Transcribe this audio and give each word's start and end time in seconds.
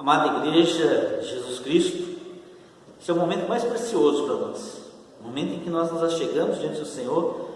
Amada 0.00 0.46
Igreja 0.46 1.18
de 1.20 1.26
Jesus 1.26 1.58
Cristo, 1.58 2.18
esse 2.98 3.10
é 3.10 3.12
o 3.12 3.18
momento 3.18 3.46
mais 3.46 3.62
precioso 3.62 4.24
para 4.24 4.34
nós. 4.36 4.80
O 5.20 5.24
momento 5.24 5.52
em 5.52 5.58
que 5.58 5.68
nós 5.68 5.92
nos 5.92 6.02
achegamos 6.02 6.58
diante 6.58 6.80
do 6.80 6.86
Senhor 6.86 7.50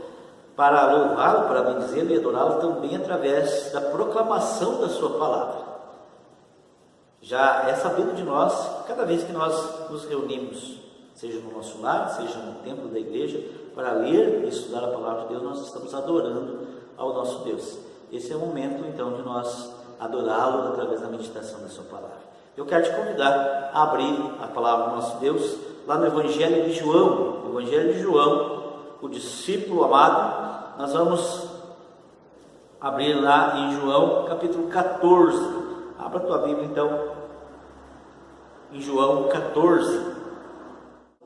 para 0.54 0.92
louvá-lo, 0.92 1.48
para 1.48 1.62
bendizê-lo 1.62 2.12
e 2.12 2.18
adorá-lo 2.18 2.60
também 2.60 2.94
através 2.96 3.72
da 3.72 3.80
proclamação 3.80 4.78
da 4.78 4.90
Sua 4.90 5.18
palavra. 5.18 5.62
Já 7.22 7.66
é 7.66 7.76
sabido 7.76 8.14
de 8.14 8.22
nós, 8.22 8.84
cada 8.86 9.06
vez 9.06 9.24
que 9.24 9.32
nós 9.32 9.88
nos 9.88 10.04
reunimos, 10.04 10.80
seja 11.14 11.40
no 11.40 11.50
nosso 11.50 11.80
lar, 11.80 12.10
seja 12.10 12.40
no 12.40 12.56
templo 12.56 12.88
da 12.88 12.98
igreja, 12.98 13.42
para 13.74 13.92
ler 13.92 14.44
e 14.44 14.48
estudar 14.50 14.84
a 14.84 14.88
palavra 14.88 15.22
de 15.22 15.28
Deus, 15.28 15.42
nós 15.42 15.60
estamos 15.62 15.94
adorando 15.94 16.68
ao 16.98 17.14
nosso 17.14 17.38
Deus. 17.42 17.78
Esse 18.12 18.34
é 18.34 18.36
o 18.36 18.40
momento 18.40 18.86
então 18.86 19.14
de 19.14 19.22
nós 19.22 19.70
adorá-lo 19.98 20.74
através 20.74 21.00
da 21.00 21.06
meditação 21.08 21.62
da 21.62 21.68
Sua 21.68 21.84
palavra. 21.84 22.33
Eu 22.56 22.64
quero 22.66 22.84
te 22.84 22.94
convidar 22.94 23.70
a 23.72 23.82
abrir 23.82 24.16
a 24.40 24.46
palavra 24.46 24.90
do 24.90 24.96
nosso 24.96 25.18
Deus 25.18 25.56
lá 25.88 25.98
no 25.98 26.06
Evangelho 26.06 26.64
de 26.64 26.74
João, 26.74 27.42
Evangelho 27.48 27.92
de 27.92 28.00
João, 28.00 28.62
o 29.02 29.08
discípulo 29.08 29.82
amado. 29.82 30.78
Nós 30.78 30.92
vamos 30.92 31.48
abrir 32.80 33.14
lá 33.14 33.58
em 33.58 33.80
João 33.80 34.24
capítulo 34.26 34.68
14. 34.68 35.64
Abra 35.98 36.20
tua 36.20 36.38
Bíblia 36.38 36.66
então, 36.66 37.08
em 38.72 38.80
João 38.80 39.26
14. 39.28 40.14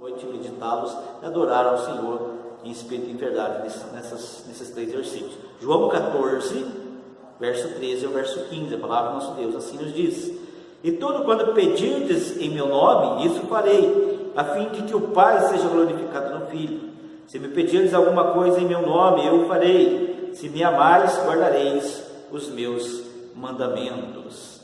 Noite 0.00 0.24
meditá-los 0.24 0.96
e 1.22 1.26
adorar 1.26 1.66
ao 1.66 1.76
Senhor 1.76 2.30
em 2.64 2.70
espírito 2.70 3.08
e 3.08 3.12
em 3.12 3.16
verdade 3.16 3.64
nessas, 3.92 4.44
nesses 4.48 4.70
três 4.70 4.90
versículos. 4.90 5.36
João 5.60 5.90
14, 5.90 6.66
verso 7.38 7.68
13 7.74 8.06
ao 8.06 8.12
verso 8.12 8.44
15, 8.44 8.74
a 8.74 8.78
palavra 8.78 9.10
do 9.10 9.14
nosso 9.16 9.32
Deus 9.32 9.54
assim 9.54 9.76
nos 9.76 9.92
diz. 9.92 10.37
E 10.82 10.92
tudo 10.92 11.24
quando 11.24 11.52
pedirdes 11.54 12.36
em 12.40 12.50
meu 12.50 12.68
nome, 12.68 13.26
isso 13.26 13.40
farei, 13.48 14.32
a 14.36 14.44
fim 14.44 14.68
de 14.68 14.82
que 14.82 14.94
o 14.94 15.08
Pai 15.08 15.48
seja 15.48 15.68
glorificado 15.68 16.38
no 16.38 16.46
Filho. 16.46 16.90
Se 17.26 17.38
me 17.38 17.48
pedirdes 17.48 17.92
alguma 17.92 18.32
coisa 18.32 18.60
em 18.60 18.66
meu 18.66 18.82
nome, 18.82 19.26
eu 19.26 19.46
farei. 19.46 20.30
Se 20.34 20.48
me 20.48 20.62
amais, 20.62 21.18
guardareis 21.24 22.04
os 22.30 22.48
meus 22.48 23.02
mandamentos. 23.34 24.60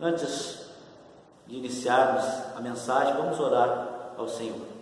Antes 0.00 0.70
de 1.46 1.56
iniciarmos 1.56 2.24
a 2.56 2.60
mensagem, 2.60 3.14
vamos 3.14 3.40
orar 3.40 4.12
ao 4.18 4.28
Senhor. 4.28 4.74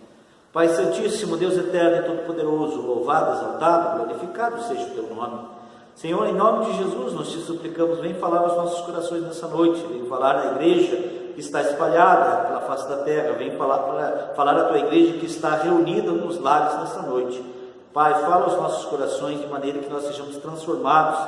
Pai 0.51 0.69
Santíssimo, 0.69 1.37
Deus 1.37 1.57
eterno 1.57 1.97
e 1.97 2.03
todo-poderoso, 2.03 2.81
louvado, 2.81 3.37
exaltado, 3.37 4.03
glorificado 4.03 4.61
seja 4.63 4.83
o 4.83 4.89
teu 4.91 5.15
nome. 5.15 5.52
Senhor, 5.95 6.25
em 6.27 6.33
nome 6.33 6.65
de 6.65 6.77
Jesus, 6.77 7.13
nós 7.13 7.29
te 7.29 7.37
suplicamos, 7.39 7.99
vem 7.99 8.15
falar 8.15 8.39
aos 8.39 8.57
nossos 8.57 8.81
corações 8.81 9.21
nessa 9.21 9.47
noite, 9.47 9.85
vem 9.87 10.05
falar 10.05 10.37
à 10.37 10.45
igreja 10.53 10.95
que 11.33 11.39
está 11.39 11.61
espalhada 11.61 12.47
pela 12.47 12.61
face 12.61 12.87
da 12.89 12.97
terra, 12.97 13.33
vem 13.33 13.51
falar, 13.51 13.77
para, 13.79 14.33
falar 14.35 14.57
à 14.57 14.63
tua 14.65 14.79
igreja 14.79 15.19
que 15.19 15.25
está 15.25 15.55
reunida 15.55 16.11
nos 16.11 16.39
lares 16.39 16.79
nessa 16.79 17.01
noite. 17.03 17.43
Pai, 17.93 18.13
fala 18.21 18.45
aos 18.45 18.57
nossos 18.57 18.85
corações 18.85 19.39
de 19.39 19.47
maneira 19.47 19.79
que 19.79 19.89
nós 19.89 20.03
sejamos 20.05 20.37
transformados. 20.37 21.19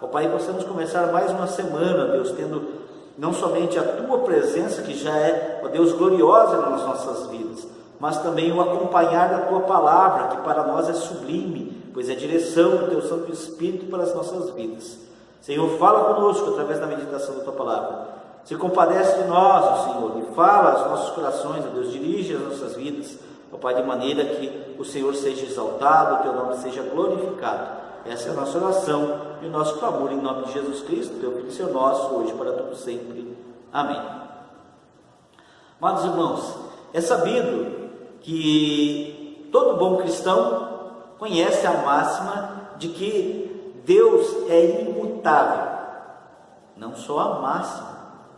Ó 0.00 0.06
Pai, 0.06 0.28
possamos 0.28 0.64
começar 0.64 1.12
mais 1.12 1.30
uma 1.30 1.46
semana, 1.46 2.06
Deus, 2.06 2.32
tendo 2.32 2.82
não 3.16 3.32
somente 3.32 3.78
a 3.78 3.82
tua 3.82 4.18
presença, 4.20 4.82
que 4.82 4.94
já 4.94 5.16
é, 5.16 5.60
ó 5.62 5.68
Deus, 5.68 5.92
gloriosa 5.92 6.56
nas 6.56 6.82
nossas 6.82 7.26
vidas, 7.28 7.66
mas 8.00 8.18
também 8.22 8.50
o 8.52 8.60
acompanhar 8.60 9.28
da 9.28 9.38
tua 9.46 9.60
palavra, 9.60 10.28
que 10.28 10.42
para 10.42 10.64
nós 10.64 10.88
é 10.88 10.94
sublime, 10.94 11.83
pois 11.94 12.10
é 12.10 12.14
direção 12.16 12.76
do 12.76 12.88
teu 12.88 13.00
Santo 13.02 13.32
Espírito 13.32 13.86
para 13.86 14.02
as 14.02 14.12
nossas 14.12 14.50
vidas. 14.50 14.98
Senhor, 15.40 15.78
fala 15.78 16.12
conosco 16.14 16.50
através 16.50 16.80
da 16.80 16.86
meditação 16.86 17.36
da 17.36 17.44
tua 17.44 17.52
palavra. 17.52 18.14
Se 18.44 18.56
compadece 18.56 19.22
de 19.22 19.28
nós, 19.28 19.84
Senhor, 19.84 20.18
e 20.18 20.34
fala 20.34 20.72
aos 20.72 20.90
nossos 20.90 21.14
corações, 21.14 21.64
ó 21.64 21.68
Deus, 21.68 21.92
dirige 21.92 22.34
as 22.34 22.42
nossas 22.42 22.74
vidas, 22.74 23.16
ó 23.52 23.56
Pai, 23.56 23.74
de 23.74 23.82
maneira 23.82 24.24
que 24.24 24.74
o 24.78 24.84
Senhor 24.84 25.14
seja 25.14 25.46
exaltado, 25.46 26.16
o 26.16 26.22
teu 26.22 26.32
nome 26.32 26.56
seja 26.56 26.82
glorificado. 26.82 27.84
Essa 28.04 28.28
é 28.28 28.32
a 28.32 28.34
nossa 28.34 28.58
oração 28.58 29.20
e 29.40 29.46
o 29.46 29.50
nosso 29.50 29.78
clamor 29.78 30.12
em 30.12 30.20
nome 30.20 30.46
de 30.46 30.52
Jesus 30.52 30.82
Cristo, 30.82 31.20
teu 31.20 31.32
Filho, 31.32 31.52
Senhor 31.52 31.72
nosso, 31.72 32.14
hoje 32.14 32.34
para 32.34 32.52
todo 32.52 32.74
sempre. 32.74 33.34
Amém. 33.72 34.00
Amados 35.80 36.04
irmãos, 36.04 36.54
é 36.92 37.00
sabido 37.00 37.90
que 38.20 39.48
todo 39.52 39.78
bom 39.78 39.96
cristão 39.98 40.73
conhece 41.24 41.66
a 41.66 41.72
máxima 41.72 42.74
de 42.76 42.88
que 42.88 43.80
Deus 43.86 44.50
é 44.50 44.82
imutável. 44.82 45.72
Não 46.76 46.94
só 46.94 47.18
a 47.18 47.40
máxima, 47.40 47.94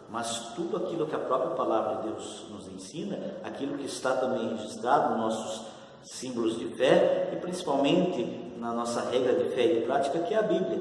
mas 0.08 0.52
tudo 0.54 0.76
aquilo 0.76 1.08
que 1.08 1.16
a 1.16 1.18
própria 1.18 1.50
palavra 1.56 1.96
de 1.96 2.08
Deus 2.10 2.46
nos 2.48 2.68
ensina, 2.68 3.18
aquilo 3.42 3.76
que 3.76 3.86
está 3.86 4.12
também 4.12 4.50
registrado 4.50 5.16
nos 5.16 5.18
nossos 5.18 5.66
símbolos 6.04 6.56
de 6.60 6.66
fé 6.76 7.30
e 7.32 7.36
principalmente 7.36 8.54
na 8.56 8.72
nossa 8.72 9.00
regra 9.10 9.34
de 9.34 9.50
fé 9.50 9.64
e 9.64 9.80
de 9.80 9.86
prática, 9.86 10.20
que 10.20 10.32
é 10.32 10.38
a 10.38 10.42
Bíblia. 10.42 10.80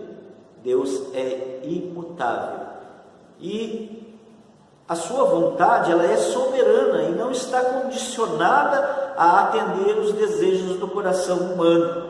Deus 0.62 1.12
é 1.16 1.62
imutável. 1.64 2.68
E 3.40 4.05
a 4.88 4.96
sua 4.96 5.24
vontade, 5.24 5.92
ela 5.92 6.06
é 6.06 6.16
soberana 6.16 7.04
e 7.04 7.12
não 7.12 7.32
está 7.32 7.60
condicionada 7.62 9.14
a 9.18 9.42
atender 9.42 9.98
os 9.98 10.14
desejos 10.14 10.78
do 10.78 10.88
coração 10.88 11.38
humano. 11.38 12.04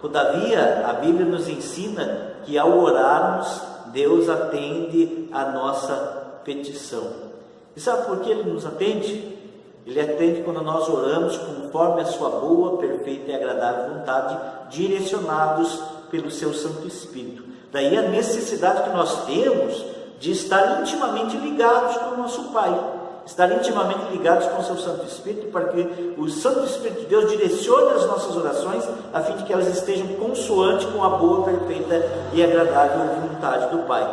Todavia, 0.00 0.84
a 0.86 0.92
Bíblia 0.94 1.26
nos 1.26 1.48
ensina 1.48 2.34
que 2.44 2.56
ao 2.56 2.78
orarmos, 2.78 3.60
Deus 3.86 4.28
atende 4.28 5.28
a 5.32 5.46
nossa 5.46 5.94
petição. 6.44 7.08
E 7.74 7.80
sabe 7.80 8.06
por 8.06 8.20
que 8.20 8.30
Ele 8.30 8.50
nos 8.50 8.64
atende? 8.64 9.38
Ele 9.84 10.00
atende 10.00 10.42
quando 10.42 10.62
nós 10.62 10.88
oramos 10.88 11.36
conforme 11.36 12.02
a 12.02 12.06
Sua 12.06 12.30
boa, 12.30 12.78
perfeita 12.78 13.32
e 13.32 13.34
agradável 13.34 13.94
vontade, 13.94 14.38
direcionados 14.70 15.82
pelo 16.08 16.30
Seu 16.30 16.54
Santo 16.54 16.86
Espírito. 16.86 17.42
Daí 17.72 17.96
a 17.96 18.02
necessidade 18.02 18.82
que 18.82 18.90
nós 18.90 19.24
temos 19.24 19.84
de 20.22 20.30
estar 20.30 20.80
intimamente 20.80 21.36
ligados 21.36 21.96
com 21.96 22.14
o 22.14 22.16
nosso 22.16 22.44
Pai 22.52 22.72
estar 23.24 23.50
intimamente 23.52 24.10
ligados 24.10 24.46
com 24.46 24.60
o 24.60 24.64
seu 24.64 24.76
Santo 24.78 25.06
Espírito, 25.06 25.50
para 25.52 25.66
que 25.66 26.14
o 26.18 26.28
Santo 26.28 26.64
Espírito 26.64 27.00
de 27.02 27.06
Deus 27.06 27.30
direcione 27.30 27.92
as 27.92 28.06
nossas 28.06 28.36
orações, 28.36 28.88
a 29.12 29.20
fim 29.20 29.36
de 29.36 29.44
que 29.44 29.52
elas 29.52 29.68
estejam 29.68 30.08
consoante 30.14 30.86
com 30.86 31.04
a 31.04 31.10
boa, 31.10 31.44
perfeita 31.44 32.04
e 32.32 32.42
agradável 32.42 32.98
vontade 33.20 33.76
do 33.76 33.86
Pai. 33.86 34.06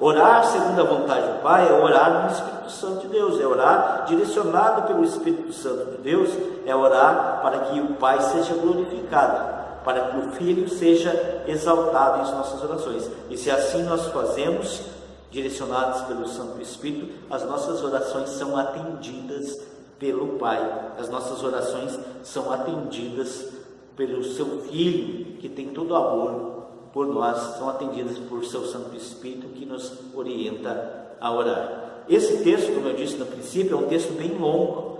Orar 0.00 0.44
segundo 0.44 0.80
a 0.80 0.84
vontade 0.84 1.26
do 1.26 1.42
Pai 1.42 1.68
é 1.68 1.72
orar 1.72 2.24
no 2.24 2.32
Espírito 2.32 2.70
Santo 2.70 3.00
de 3.02 3.08
Deus, 3.08 3.40
é 3.40 3.46
orar 3.46 4.04
direcionado 4.06 4.82
pelo 4.82 5.04
Espírito 5.04 5.52
Santo 5.52 5.92
de 5.92 5.98
Deus, 5.98 6.30
é 6.66 6.74
orar 6.74 7.40
para 7.42 7.58
que 7.58 7.80
o 7.80 7.94
Pai 7.94 8.20
seja 8.20 8.54
glorificado, 8.54 9.54
para 9.84 10.00
que 10.00 10.18
o 10.18 10.30
Filho 10.32 10.68
seja 10.68 11.42
exaltado 11.46 12.28
em 12.28 12.34
nossas 12.34 12.62
orações. 12.62 13.10
E 13.28 13.36
se 13.36 13.50
assim 13.50 13.82
nós 13.84 14.06
fazemos, 14.06 14.93
direcionados 15.34 16.02
pelo 16.02 16.28
Santo 16.28 16.62
Espírito, 16.62 17.12
as 17.28 17.44
nossas 17.44 17.82
orações 17.82 18.30
são 18.30 18.56
atendidas 18.56 19.60
pelo 19.98 20.38
Pai, 20.38 20.92
as 20.96 21.10
nossas 21.10 21.42
orações 21.42 21.98
são 22.22 22.52
atendidas 22.52 23.52
pelo 23.96 24.22
seu 24.22 24.60
Filho, 24.62 25.36
que 25.38 25.48
tem 25.48 25.70
todo 25.70 25.96
amor 25.96 26.66
por 26.92 27.08
nós, 27.08 27.56
são 27.58 27.68
atendidas 27.68 28.16
por 28.18 28.44
seu 28.44 28.64
Santo 28.64 28.96
Espírito 28.96 29.48
que 29.48 29.66
nos 29.66 29.92
orienta 30.14 31.16
a 31.20 31.32
orar. 31.32 32.04
Esse 32.08 32.44
texto, 32.44 32.72
como 32.72 32.88
eu 32.88 32.94
disse 32.94 33.16
no 33.16 33.26
princípio, 33.26 33.76
é 33.76 33.80
um 33.80 33.88
texto 33.88 34.16
bem 34.16 34.38
longo, 34.38 34.98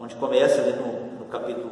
onde 0.00 0.16
começa 0.16 0.60
ali 0.62 0.72
no, 0.72 1.20
no 1.20 1.24
capítulo, 1.26 1.70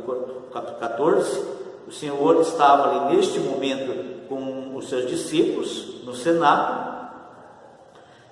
capítulo 0.53 0.79
14. 0.79 1.43
O 1.89 1.93
Senhor 1.93 2.41
estava 2.41 2.91
ali 2.91 3.17
neste 3.17 3.41
momento 3.41 4.29
com 4.29 4.77
os 4.77 4.89
seus 4.89 5.09
discípulos 5.09 6.05
no 6.05 6.15
cenáculo, 6.15 6.84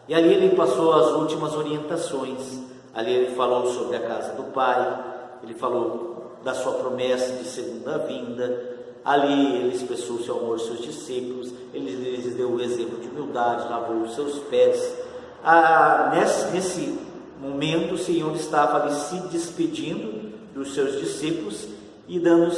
e 0.08 0.14
ali 0.14 0.34
ele 0.34 0.56
passou 0.56 0.92
as 0.92 1.12
últimas 1.12 1.54
orientações. 1.54 2.60
Ali 2.94 3.12
ele 3.12 3.34
falou 3.34 3.66
sobre 3.72 3.96
a 3.96 4.00
casa 4.00 4.34
do 4.34 4.44
Pai, 4.52 5.04
ele 5.42 5.54
falou 5.54 6.32
da 6.44 6.54
sua 6.54 6.72
promessa 6.72 7.34
de 7.34 7.44
segunda 7.44 7.98
vinda. 7.98 8.72
Ali 9.04 9.56
ele 9.56 9.74
expressou 9.74 10.18
seu 10.20 10.38
amor 10.38 10.52
aos 10.52 10.66
seus 10.66 10.82
discípulos, 10.82 11.52
ele 11.74 11.90
lhes 11.90 12.34
deu 12.34 12.50
o 12.50 12.60
exemplo 12.60 12.98
de 12.98 13.08
humildade, 13.08 13.68
lavou 13.68 14.02
os 14.02 14.14
seus 14.14 14.38
pés. 14.44 14.94
Ah, 15.42 16.12
nesse, 16.14 16.52
nesse 16.52 16.98
momento, 17.40 17.94
o 17.94 17.98
Senhor 17.98 18.32
estava 18.36 18.82
ali 18.82 18.94
se 18.94 19.16
despedindo 19.28 20.32
dos 20.54 20.74
seus 20.74 21.00
discípulos 21.00 21.66
e 22.06 22.20
dando 22.20 22.52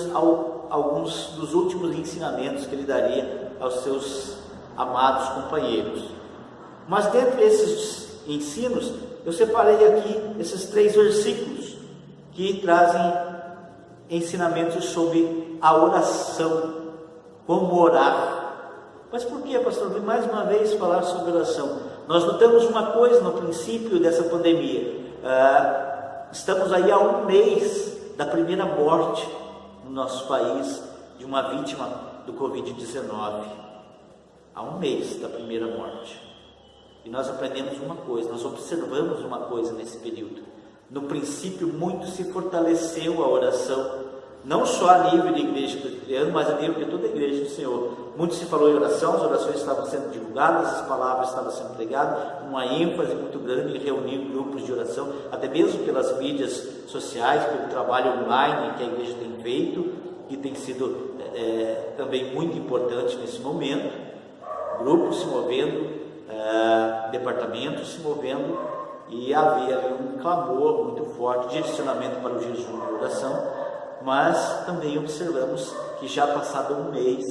alguns 0.69 1.31
dos 1.37 1.55
últimos 1.55 1.97
ensinamentos 1.97 2.67
que 2.67 2.75
ele 2.75 2.85
daria 2.85 3.53
aos 3.61 3.83
seus 3.83 4.37
amados 4.77 5.29
companheiros. 5.31 6.14
Mas 6.89 7.07
dentre 7.07 7.43
esses 7.43 8.21
ensinos, 8.27 8.93
eu 9.25 9.33
separei 9.33 9.87
aqui 9.87 10.21
esses 10.39 10.67
três 10.67 10.95
versículos 10.95 11.77
que 12.33 12.61
trazem 12.61 13.01
ensinamentos 14.11 14.87
sobre 14.87 15.59
a 15.61 15.77
oração, 15.77 16.75
como 17.47 17.81
orar. 17.81 18.43
Mas 19.11 19.25
por 19.25 19.43
que, 19.43 19.59
pastor? 19.61 19.91
Vim 19.91 20.01
mais 20.01 20.27
uma 20.27 20.45
vez 20.45 20.75
falar 20.75 21.03
sobre 21.03 21.33
oração. 21.33 21.79
Nós 22.07 22.25
notamos 22.25 22.65
uma 22.65 22.93
coisa 22.93 23.21
no 23.21 23.33
princípio 23.33 23.99
dessa 23.99 24.25
pandemia. 24.25 25.05
Ah, 25.25 26.27
estamos 26.33 26.73
aí 26.73 26.91
há 26.91 26.99
um 26.99 27.25
mês 27.25 27.97
da 28.17 28.27
primeira 28.27 28.67
morte 28.67 29.27
no 29.85 29.91
nosso 29.91 30.27
país 30.27 30.83
de 31.19 31.25
uma 31.25 31.43
vítima 31.43 31.89
do 32.27 32.35
Covid-19. 32.35 33.45
Há 34.55 34.63
um 34.63 34.79
mês 34.79 35.21
da 35.21 35.29
primeira 35.29 35.67
morte. 35.67 36.34
E 37.05 37.11
nós 37.11 37.29
aprendemos 37.29 37.79
uma 37.81 37.97
coisa, 37.97 38.31
nós 38.31 38.45
observamos 38.45 39.25
uma 39.25 39.41
coisa 39.41 39.73
nesse 39.73 39.99
período. 39.99 40.43
No 40.91 41.03
princípio, 41.03 41.69
muito 41.69 42.07
se 42.09 42.25
fortaleceu 42.33 43.23
a 43.23 43.29
oração 43.29 44.05
não 44.45 44.67
só 44.67 44.91
a 44.91 45.11
nível 45.11 45.33
de 45.33 45.41
igreja 45.41 45.79
presbiteriana, 45.79 46.31
mas 46.31 46.51
a 46.51 46.57
nível 46.57 46.75
de 46.75 46.91
toda 46.91 47.07
a 47.07 47.11
igreja 47.11 47.45
do 47.45 47.51
Senhor. 47.51 48.13
Muito 48.17 48.35
se 48.35 48.45
falou 48.45 48.71
em 48.71 48.75
oração, 48.75 49.15
as 49.15 49.23
orações 49.23 49.57
estavam 49.57 49.87
sendo 49.87 50.13
divulgadas, 50.13 50.69
as 50.69 50.87
palavras 50.87 51.31
estavam 51.31 51.51
sendo 51.51 51.75
pregadas, 51.75 52.47
uma 52.47 52.67
ênfase 52.67 53.15
muito 53.15 53.39
grande 53.39 53.77
em 53.77 53.81
reunir 53.81 54.19
grupos 54.31 54.65
de 54.65 54.73
oração, 54.73 55.11
até 55.33 55.49
mesmo 55.49 55.83
pelas 55.85 56.19
mídias 56.19 56.69
sociais, 56.87 57.43
pelo 57.45 57.71
trabalho 57.71 58.23
online 58.23 58.75
que 58.77 58.83
a 58.83 58.87
igreja 58.87 59.15
tem 59.15 59.33
feito, 59.43 59.93
que 60.29 60.37
tem 60.37 60.55
sido 60.55 61.15
é, 61.35 61.95
também 61.97 62.33
muito 62.35 62.57
importante 62.57 63.17
nesse 63.17 63.41
momento. 63.41 63.91
Grupos 64.79 65.21
se 65.21 65.27
movendo, 65.27 65.94
é, 66.29 67.11
departamentos 67.11 67.95
se 67.95 68.01
movendo, 68.01 68.59
e 69.09 69.35
havia 69.35 69.79
um 70.01 70.19
clamor 70.19 70.85
muito 70.85 71.05
forte, 71.17 71.49
direcionamento 71.49 72.21
para 72.21 72.33
o 72.33 72.43
jejum 72.43 72.79
e 72.89 72.95
oração 72.95 73.65
mas 74.05 74.67
também 74.67 74.99
observamos 74.99 75.75
que 75.99 76.07
já 76.07 76.27
passado 76.27 76.75
um 76.75 76.93
mês, 76.93 77.25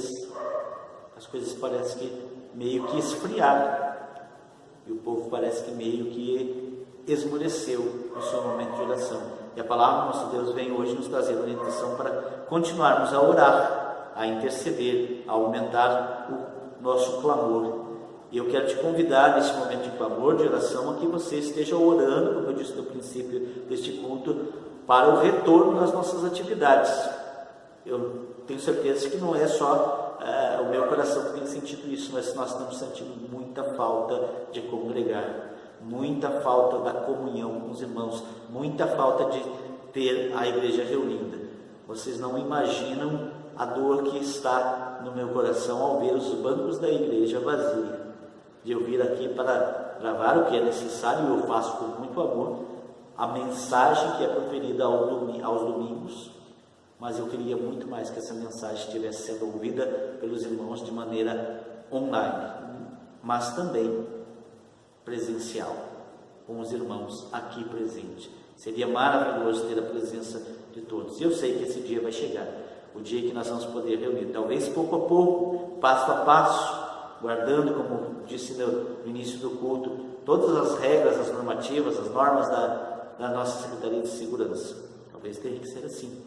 as 1.16 1.24
coisas 1.26 1.52
parecem 1.54 1.98
que 1.98 2.28
meio 2.52 2.84
que 2.88 2.98
esfriaram 2.98 3.94
e 4.86 4.92
o 4.92 4.96
povo 4.96 5.30
parece 5.30 5.64
que 5.64 5.70
meio 5.70 6.06
que 6.06 6.86
esmoreceu 7.06 8.10
no 8.14 8.22
seu 8.22 8.42
momento 8.42 8.74
de 8.74 8.82
oração. 8.82 9.22
E 9.56 9.60
a 9.60 9.64
palavra 9.64 10.00
do 10.00 10.06
nosso 10.06 10.36
Deus 10.36 10.52
vem 10.52 10.72
hoje 10.72 10.94
nos 10.94 11.06
trazer 11.06 11.36
orientação 11.36 11.94
para 11.94 12.10
continuarmos 12.48 13.14
a 13.14 13.22
orar, 13.22 14.12
a 14.16 14.26
interceder, 14.26 15.22
a 15.28 15.32
aumentar 15.32 16.28
o 16.28 16.82
nosso 16.82 17.20
clamor. 17.20 17.83
E 18.30 18.38
eu 18.38 18.46
quero 18.46 18.66
te 18.66 18.76
convidar 18.76 19.36
nesse 19.36 19.52
momento 19.54 19.84
de 19.84 19.96
clamor, 19.96 20.36
de 20.36 20.42
oração, 20.42 20.90
a 20.90 20.94
que 20.94 21.06
você 21.06 21.36
esteja 21.36 21.76
orando, 21.76 22.34
como 22.34 22.46
eu 22.48 22.54
disse 22.54 22.72
no 22.72 22.82
princípio 22.84 23.40
deste 23.68 23.92
culto, 23.92 24.52
para 24.86 25.08
o 25.08 25.20
retorno 25.20 25.80
das 25.80 25.92
nossas 25.92 26.24
atividades. 26.24 26.92
Eu 27.86 28.34
tenho 28.46 28.60
certeza 28.60 29.08
que 29.08 29.16
não 29.18 29.34
é 29.34 29.46
só 29.46 30.18
é, 30.20 30.60
o 30.60 30.70
meu 30.70 30.86
coração 30.86 31.24
que 31.24 31.32
tem 31.40 31.46
sentido 31.46 31.92
isso, 31.92 32.10
mas 32.12 32.34
nós 32.34 32.50
estamos 32.50 32.78
sentindo 32.78 33.14
muita 33.30 33.62
falta 33.74 34.20
de 34.52 34.62
congregar, 34.62 35.52
muita 35.80 36.30
falta 36.40 36.78
da 36.78 37.00
comunhão 37.00 37.60
com 37.60 37.70
os 37.70 37.82
irmãos, 37.82 38.22
muita 38.48 38.86
falta 38.86 39.30
de 39.30 39.42
ter 39.92 40.32
a 40.34 40.46
igreja 40.48 40.82
reunida. 40.82 41.38
Vocês 41.86 42.18
não 42.18 42.38
imaginam 42.38 43.30
a 43.56 43.64
dor 43.66 44.04
que 44.04 44.18
está 44.18 45.00
no 45.04 45.12
meu 45.12 45.28
coração 45.28 45.80
ao 45.82 46.00
ver 46.00 46.14
os 46.14 46.28
bancos 46.34 46.78
da 46.78 46.88
igreja 46.88 47.38
vazios. 47.40 48.03
De 48.64 48.72
eu 48.72 48.82
vir 48.82 49.00
aqui 49.02 49.28
para 49.28 49.96
gravar 50.00 50.38
o 50.38 50.46
que 50.46 50.56
é 50.56 50.64
necessário, 50.64 51.28
eu 51.28 51.46
faço 51.46 51.76
com 51.76 52.00
muito 52.00 52.20
amor, 52.20 52.64
a 53.16 53.26
mensagem 53.28 54.16
que 54.16 54.24
é 54.24 54.28
proferida 54.28 54.84
aos 54.84 55.60
domingos, 55.60 56.30
mas 56.98 57.18
eu 57.18 57.26
queria 57.26 57.56
muito 57.56 57.86
mais 57.86 58.10
que 58.10 58.18
essa 58.18 58.34
mensagem 58.34 58.86
estivesse 58.86 59.32
sendo 59.32 59.46
ouvida 59.46 60.16
pelos 60.20 60.42
irmãos 60.42 60.84
de 60.84 60.90
maneira 60.90 61.84
online, 61.92 62.80
mas 63.22 63.54
também 63.54 64.06
presencial, 65.04 65.76
com 66.46 66.60
os 66.60 66.72
irmãos 66.72 67.28
aqui 67.32 67.62
presentes. 67.64 68.30
Seria 68.56 68.86
maravilhoso 68.86 69.66
ter 69.66 69.78
a 69.78 69.82
presença 69.82 70.40
de 70.72 70.80
todos. 70.82 71.20
Eu 71.20 71.30
sei 71.32 71.58
que 71.58 71.64
esse 71.64 71.80
dia 71.80 72.00
vai 72.00 72.12
chegar, 72.12 72.46
o 72.94 73.00
dia 73.00 73.20
que 73.20 73.34
nós 73.34 73.48
vamos 73.48 73.66
poder 73.66 73.96
reunir, 73.96 74.26
talvez 74.32 74.68
pouco 74.68 74.96
a 74.96 75.00
pouco, 75.00 75.78
passo 75.80 76.10
a 76.10 76.16
passo, 76.24 76.93
guardando, 77.24 77.72
como 77.72 78.26
disse 78.26 78.52
no 78.52 79.08
início 79.08 79.38
do 79.38 79.52
culto, 79.52 79.90
todas 80.26 80.54
as 80.56 80.78
regras, 80.78 81.18
as 81.18 81.32
normativas, 81.32 81.98
as 81.98 82.10
normas 82.10 82.50
da, 82.50 83.14
da 83.18 83.28
nossa 83.30 83.62
Secretaria 83.62 84.02
de 84.02 84.08
Segurança. 84.08 84.76
Talvez 85.10 85.38
tenha 85.38 85.58
que 85.58 85.66
ser 85.66 85.86
assim. 85.86 86.22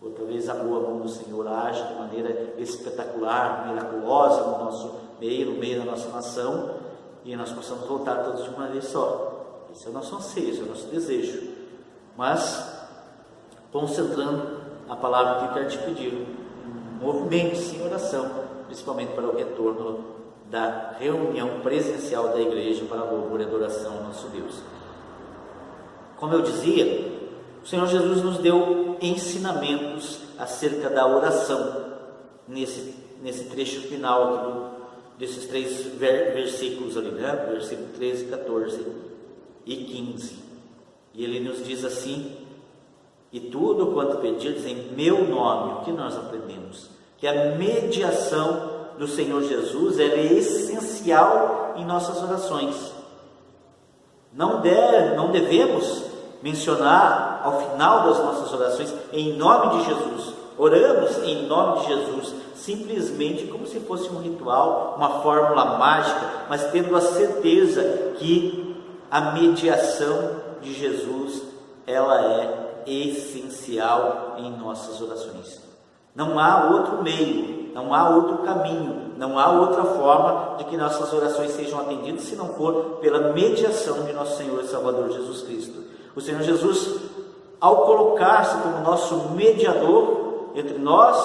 Ou 0.00 0.12
talvez 0.12 0.48
a 0.48 0.54
boa 0.54 0.78
mão 0.78 1.00
do 1.00 1.08
Senhor 1.08 1.48
age 1.48 1.82
de 1.88 1.94
maneira 1.94 2.54
espetacular, 2.58 3.66
miraculosa 3.66 4.42
no 4.42 4.64
nosso 4.64 4.94
meio, 5.18 5.50
no 5.50 5.58
meio 5.58 5.80
da 5.80 5.84
nossa 5.84 6.10
nação, 6.10 6.76
e 7.24 7.34
nós 7.34 7.50
possamos 7.50 7.84
voltar 7.88 8.22
todos 8.22 8.44
de 8.44 8.50
uma 8.50 8.68
vez 8.68 8.84
só. 8.84 9.66
Esse 9.72 9.88
é 9.88 9.90
o 9.90 9.92
nosso 9.92 10.14
anseio, 10.14 10.50
esse 10.50 10.60
é 10.60 10.62
o 10.62 10.68
nosso 10.68 10.86
desejo. 10.86 11.42
Mas, 12.16 12.72
concentrando 13.72 14.60
a 14.88 14.94
palavra 14.94 15.48
que 15.48 15.54
quero 15.54 15.68
te 15.68 15.78
pedir, 15.78 16.24
movimente-se 17.00 17.74
em 17.74 17.84
oração, 17.84 18.30
principalmente 18.68 19.12
para 19.12 19.26
o 19.26 19.36
retorno 19.36 20.15
da 20.50 20.94
reunião 20.98 21.60
presencial 21.60 22.28
da 22.28 22.40
igreja 22.40 22.84
para 22.84 23.02
louvor 23.02 23.40
e 23.40 23.44
adoração 23.44 23.98
ao 23.98 24.04
nosso 24.04 24.28
Deus. 24.28 24.60
Como 26.16 26.32
eu 26.32 26.42
dizia, 26.42 27.12
o 27.62 27.66
Senhor 27.66 27.86
Jesus 27.86 28.22
nos 28.22 28.38
deu 28.38 28.96
ensinamentos 29.00 30.20
acerca 30.38 30.88
da 30.88 31.06
oração 31.06 31.84
nesse, 32.46 32.94
nesse 33.22 33.44
trecho 33.44 33.82
final 33.82 34.36
do, 34.38 35.18
desses 35.18 35.46
três 35.46 35.84
versículos 35.96 36.96
ali, 36.96 37.10
né? 37.10 37.46
Versículo 37.50 37.88
13, 37.96 38.26
14 38.26 38.86
e 39.66 39.76
15. 39.76 40.36
E 41.12 41.24
ele 41.24 41.40
nos 41.40 41.64
diz 41.64 41.84
assim: 41.84 42.36
E 43.32 43.40
tudo 43.40 43.88
quanto 43.88 44.18
pedirdes 44.18 44.64
em 44.64 44.92
meu 44.92 45.26
nome, 45.26 45.72
o 45.72 45.84
que 45.84 45.92
nós 45.92 46.16
aprendemos? 46.16 46.90
Que 47.18 47.26
a 47.26 47.56
mediação 47.56 48.75
do 48.98 49.06
Senhor 49.06 49.42
Jesus 49.42 49.98
é 49.98 50.32
essencial 50.32 51.74
em 51.76 51.84
nossas 51.84 52.22
orações. 52.22 52.92
Não, 54.32 54.62
não 55.16 55.30
devemos 55.30 56.02
mencionar 56.42 57.40
ao 57.42 57.60
final 57.60 58.04
das 58.04 58.18
nossas 58.18 58.52
orações 58.52 58.94
em 59.12 59.32
nome 59.34 59.78
de 59.78 59.86
Jesus. 59.86 60.34
Oramos 60.58 61.18
em 61.24 61.46
nome 61.46 61.80
de 61.80 61.86
Jesus, 61.88 62.34
simplesmente 62.54 63.46
como 63.46 63.66
se 63.66 63.80
fosse 63.80 64.08
um 64.08 64.20
ritual, 64.20 64.94
uma 64.96 65.20
fórmula 65.20 65.76
mágica, 65.78 66.46
mas 66.48 66.70
tendo 66.70 66.96
a 66.96 67.00
certeza 67.00 67.82
que 68.18 68.76
a 69.10 69.32
mediação 69.32 70.36
de 70.60 70.72
Jesus 70.72 71.42
ela 71.86 72.20
é 72.20 72.82
essencial 72.86 74.36
em 74.38 74.50
nossas 74.50 75.00
orações. 75.00 75.60
Não 76.14 76.38
há 76.38 76.70
outro 76.70 77.02
meio, 77.02 77.65
não 77.76 77.92
há 77.92 78.08
outro 78.08 78.38
caminho, 78.38 79.12
não 79.18 79.38
há 79.38 79.50
outra 79.50 79.84
forma 79.84 80.56
de 80.56 80.64
que 80.64 80.78
nossas 80.78 81.12
orações 81.12 81.50
sejam 81.50 81.78
atendidas 81.78 82.22
se 82.22 82.34
não 82.34 82.48
for 82.54 82.96
pela 83.02 83.34
mediação 83.34 84.04
de 84.04 84.14
nosso 84.14 84.38
Senhor 84.38 84.64
e 84.64 84.66
Salvador 84.66 85.10
Jesus 85.10 85.42
Cristo. 85.42 85.84
O 86.16 86.20
Senhor 86.22 86.40
Jesus, 86.40 86.98
ao 87.60 87.84
colocar-se 87.84 88.56
como 88.62 88.80
nosso 88.82 89.28
mediador 89.34 90.52
entre 90.54 90.78
nós 90.78 91.18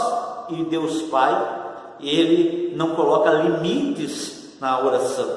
e 0.50 0.66
Deus 0.66 1.04
Pai, 1.04 1.62
ele 2.02 2.76
não 2.76 2.96
coloca 2.96 3.32
limites 3.32 4.58
na 4.60 4.78
oração. 4.84 5.30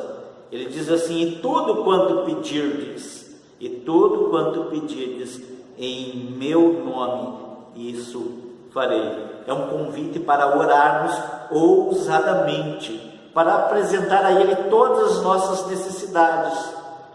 Ele 0.50 0.64
diz 0.64 0.90
assim: 0.90 1.20
"E 1.22 1.36
tudo 1.36 1.84
quanto 1.84 2.24
pedirdes, 2.24 3.36
e 3.60 3.68
tudo 3.68 4.30
quanto 4.30 4.64
pedirdes 4.64 5.40
em 5.78 6.34
meu 6.36 6.72
nome, 6.84 7.38
isso 7.76 8.53
farei". 8.74 9.42
É 9.46 9.52
um 9.52 9.68
convite 9.68 10.18
para 10.18 10.58
orarmos 10.58 11.16
ousadamente, 11.50 13.30
para 13.32 13.54
apresentar 13.54 14.24
a 14.24 14.32
Ele 14.32 14.54
todas 14.68 15.12
as 15.12 15.22
nossas 15.22 15.66
necessidades, 15.66 16.58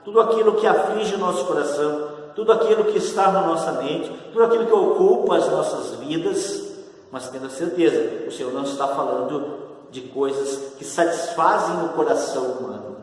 tudo 0.04 0.22
aquilo 0.22 0.54
que 0.54 0.66
aflige 0.66 1.16
o 1.16 1.20
nosso 1.20 1.46
coração, 1.46 2.10
tudo 2.36 2.52
aquilo 2.52 2.86
que 2.86 2.98
está 2.98 3.32
na 3.32 3.42
nossa 3.42 3.74
mente, 3.74 4.10
tudo 4.32 4.46
aquilo 4.46 4.66
que 4.66 4.74
ocupa 4.74 5.38
as 5.38 5.50
nossas 5.50 6.00
vidas, 6.00 6.70
mas 7.12 7.28
tendo 7.30 7.50
certeza, 7.50 8.28
o 8.28 8.32
Senhor 8.32 8.54
não 8.54 8.64
está 8.64 8.88
falando 8.88 9.70
de 9.92 10.02
coisas 10.02 10.74
que 10.78 10.86
satisfazem 10.86 11.84
o 11.86 11.90
coração 11.90 12.44
humano, 12.44 12.98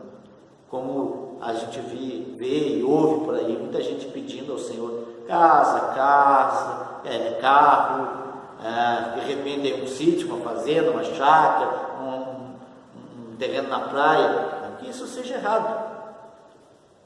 como 0.69 1.37
a 1.41 1.53
gente 1.53 1.79
vê, 1.81 2.35
vê 2.35 2.77
e 2.79 2.83
ouve 2.83 3.25
por 3.25 3.35
aí, 3.35 3.57
muita 3.57 3.81
gente 3.81 4.05
pedindo 4.07 4.53
ao 4.53 4.59
Senhor 4.59 5.03
casa, 5.27 5.79
casa, 5.93 7.01
é, 7.03 7.37
carro, 7.41 8.26
é, 8.67 9.19
de 9.19 9.33
repente 9.33 9.71
é 9.71 9.81
um 9.81 9.87
sítio, 9.87 10.27
uma 10.27 10.43
fazenda, 10.43 10.91
uma 10.91 11.03
chácara, 11.03 12.01
um, 12.01 13.31
um 13.31 13.35
terreno 13.37 13.69
na 13.69 13.79
praia, 13.79 14.75
que 14.77 14.89
isso 14.89 15.07
seja 15.07 15.35
errado. 15.35 15.87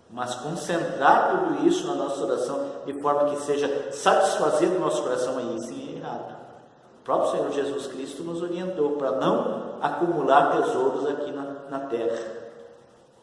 Mas 0.10 0.34
concentrar 0.36 1.30
tudo 1.30 1.68
isso 1.68 1.86
na 1.86 1.94
nossa 1.94 2.24
oração 2.26 2.66
de 2.86 2.94
forma 2.94 3.30
que 3.30 3.42
seja 3.42 3.92
satisfazendo 3.92 4.78
o 4.78 4.80
nosso 4.80 5.04
coração 5.04 5.38
aí 5.38 5.60
sim 5.60 5.94
é 5.94 5.98
errado. 6.00 6.36
O 7.00 7.04
próprio 7.04 7.32
Senhor 7.32 7.52
Jesus 7.52 7.88
Cristo 7.88 8.24
nos 8.24 8.42
orientou 8.42 8.98
para 8.98 9.12
não 9.12 9.76
acumular 9.82 10.52
tesouros 10.52 11.08
aqui 11.08 11.32
na, 11.32 11.44
na 11.70 11.80
terra, 11.82 12.20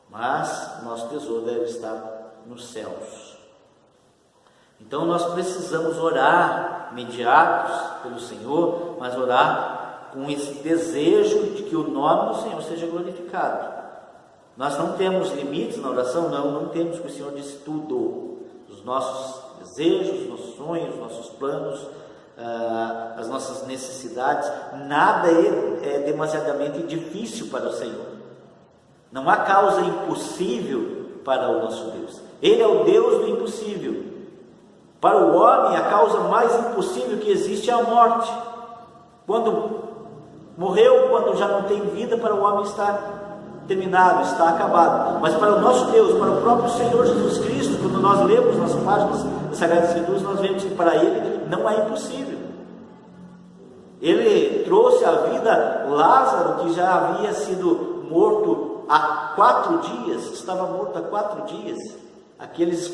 mas 0.09 0.83
nosso 0.85 1.09
tesouro 1.09 1.45
deve 1.45 1.65
estar 1.65 2.41
nos 2.47 2.69
céus. 2.71 3.28
Então 4.81 5.05
nós 5.05 5.25
precisamos 5.35 5.99
orar 5.99 6.91
mediados 6.95 8.03
pelo 8.03 8.21
Senhor, 8.21 8.97
mas 8.99 9.17
orar 9.17 10.11
com 10.13 10.31
esse 10.31 10.55
desejo 10.63 11.55
de 11.55 11.65
que 11.65 11.77
o 11.77 11.89
nome 11.89 12.35
do 12.35 12.43
Senhor 12.43 12.63
seja 12.63 12.87
glorificado. 12.87 13.79
Nós 14.57 14.77
não 14.79 14.97
temos 14.97 15.31
limites 15.33 15.81
na 15.81 15.91
oração, 15.91 16.29
não, 16.29 16.51
não 16.51 16.69
temos, 16.69 16.97
porque 16.97 17.13
o 17.13 17.15
Senhor 17.15 17.33
disse 17.33 17.59
tudo. 17.59 18.39
Os 18.69 18.85
nossos 18.85 19.43
desejos, 19.61 20.23
os 20.23 20.29
nossos 20.29 20.57
sonhos, 20.57 20.95
os 20.95 21.01
nossos 21.01 21.29
planos, 21.31 21.81
uh, 21.81 23.19
as 23.19 23.29
nossas 23.29 23.67
necessidades, 23.67 24.51
nada 24.87 25.29
é, 25.29 25.97
é 25.97 25.99
demasiadamente 26.01 26.83
difícil 26.83 27.49
para 27.49 27.69
o 27.69 27.73
Senhor. 27.73 28.07
Não 29.13 29.29
há 29.29 29.39
causa 29.39 29.81
impossível 29.83 31.21
para 31.25 31.49
o 31.49 31.61
nosso 31.61 31.91
Deus. 31.93 32.21
Ele 32.43 32.63
é 32.63 32.67
o 32.67 32.85
Deus 32.85 33.19
do 33.25 33.29
impossível. 33.29 34.18
Para 35.01 35.19
o 35.19 35.37
homem, 35.37 35.77
a 35.77 35.83
causa 35.83 36.21
mais 36.21 36.53
impossível 36.59 37.19
que 37.19 37.31
existe 37.31 37.71
é 37.71 37.75
a 37.75 37.83
morte. 37.83 38.33
Quando 39.27 39.81
morreu, 40.57 41.09
quando 41.09 41.37
já 41.37 41.47
não 41.47 41.63
tem 41.63 41.81
vida, 41.83 42.17
para 42.17 42.35
o 42.35 42.43
homem 42.43 42.65
está 42.65 42.99
terminado, 43.69 44.23
está 44.23 44.49
acabado. 44.49 45.21
Mas 45.21 45.35
para 45.35 45.55
o 45.55 45.61
nosso 45.61 45.85
Deus, 45.93 46.19
para 46.19 46.31
o 46.31 46.41
próprio 46.41 46.71
Senhor 46.71 47.07
Jesus 47.07 47.39
Cristo, 47.39 47.79
quando 47.81 48.01
nós 48.01 48.25
lemos 48.25 48.57
nas 48.57 48.75
páginas 48.75 49.23
das 49.23 49.59
Sagradas 49.59 49.91
Escrituras, 49.91 50.23
nós 50.23 50.41
vemos 50.41 50.65
que 50.65 50.75
para 50.75 50.97
Ele 50.97 51.47
não 51.49 51.69
é 51.69 51.79
impossível. 51.85 52.39
Ele 54.01 54.65
trouxe 54.65 55.05
à 55.05 55.13
vida 55.13 55.87
Lázaro, 55.89 56.65
que 56.65 56.73
já 56.73 56.95
havia 56.95 57.33
sido 57.33 58.05
morto 58.11 58.85
há 58.89 59.33
quatro 59.37 59.79
dias, 59.79 60.25
estava 60.33 60.67
morto 60.67 60.99
há 60.99 61.03
quatro 61.03 61.43
dias. 61.43 61.79
Aqueles 62.39 62.85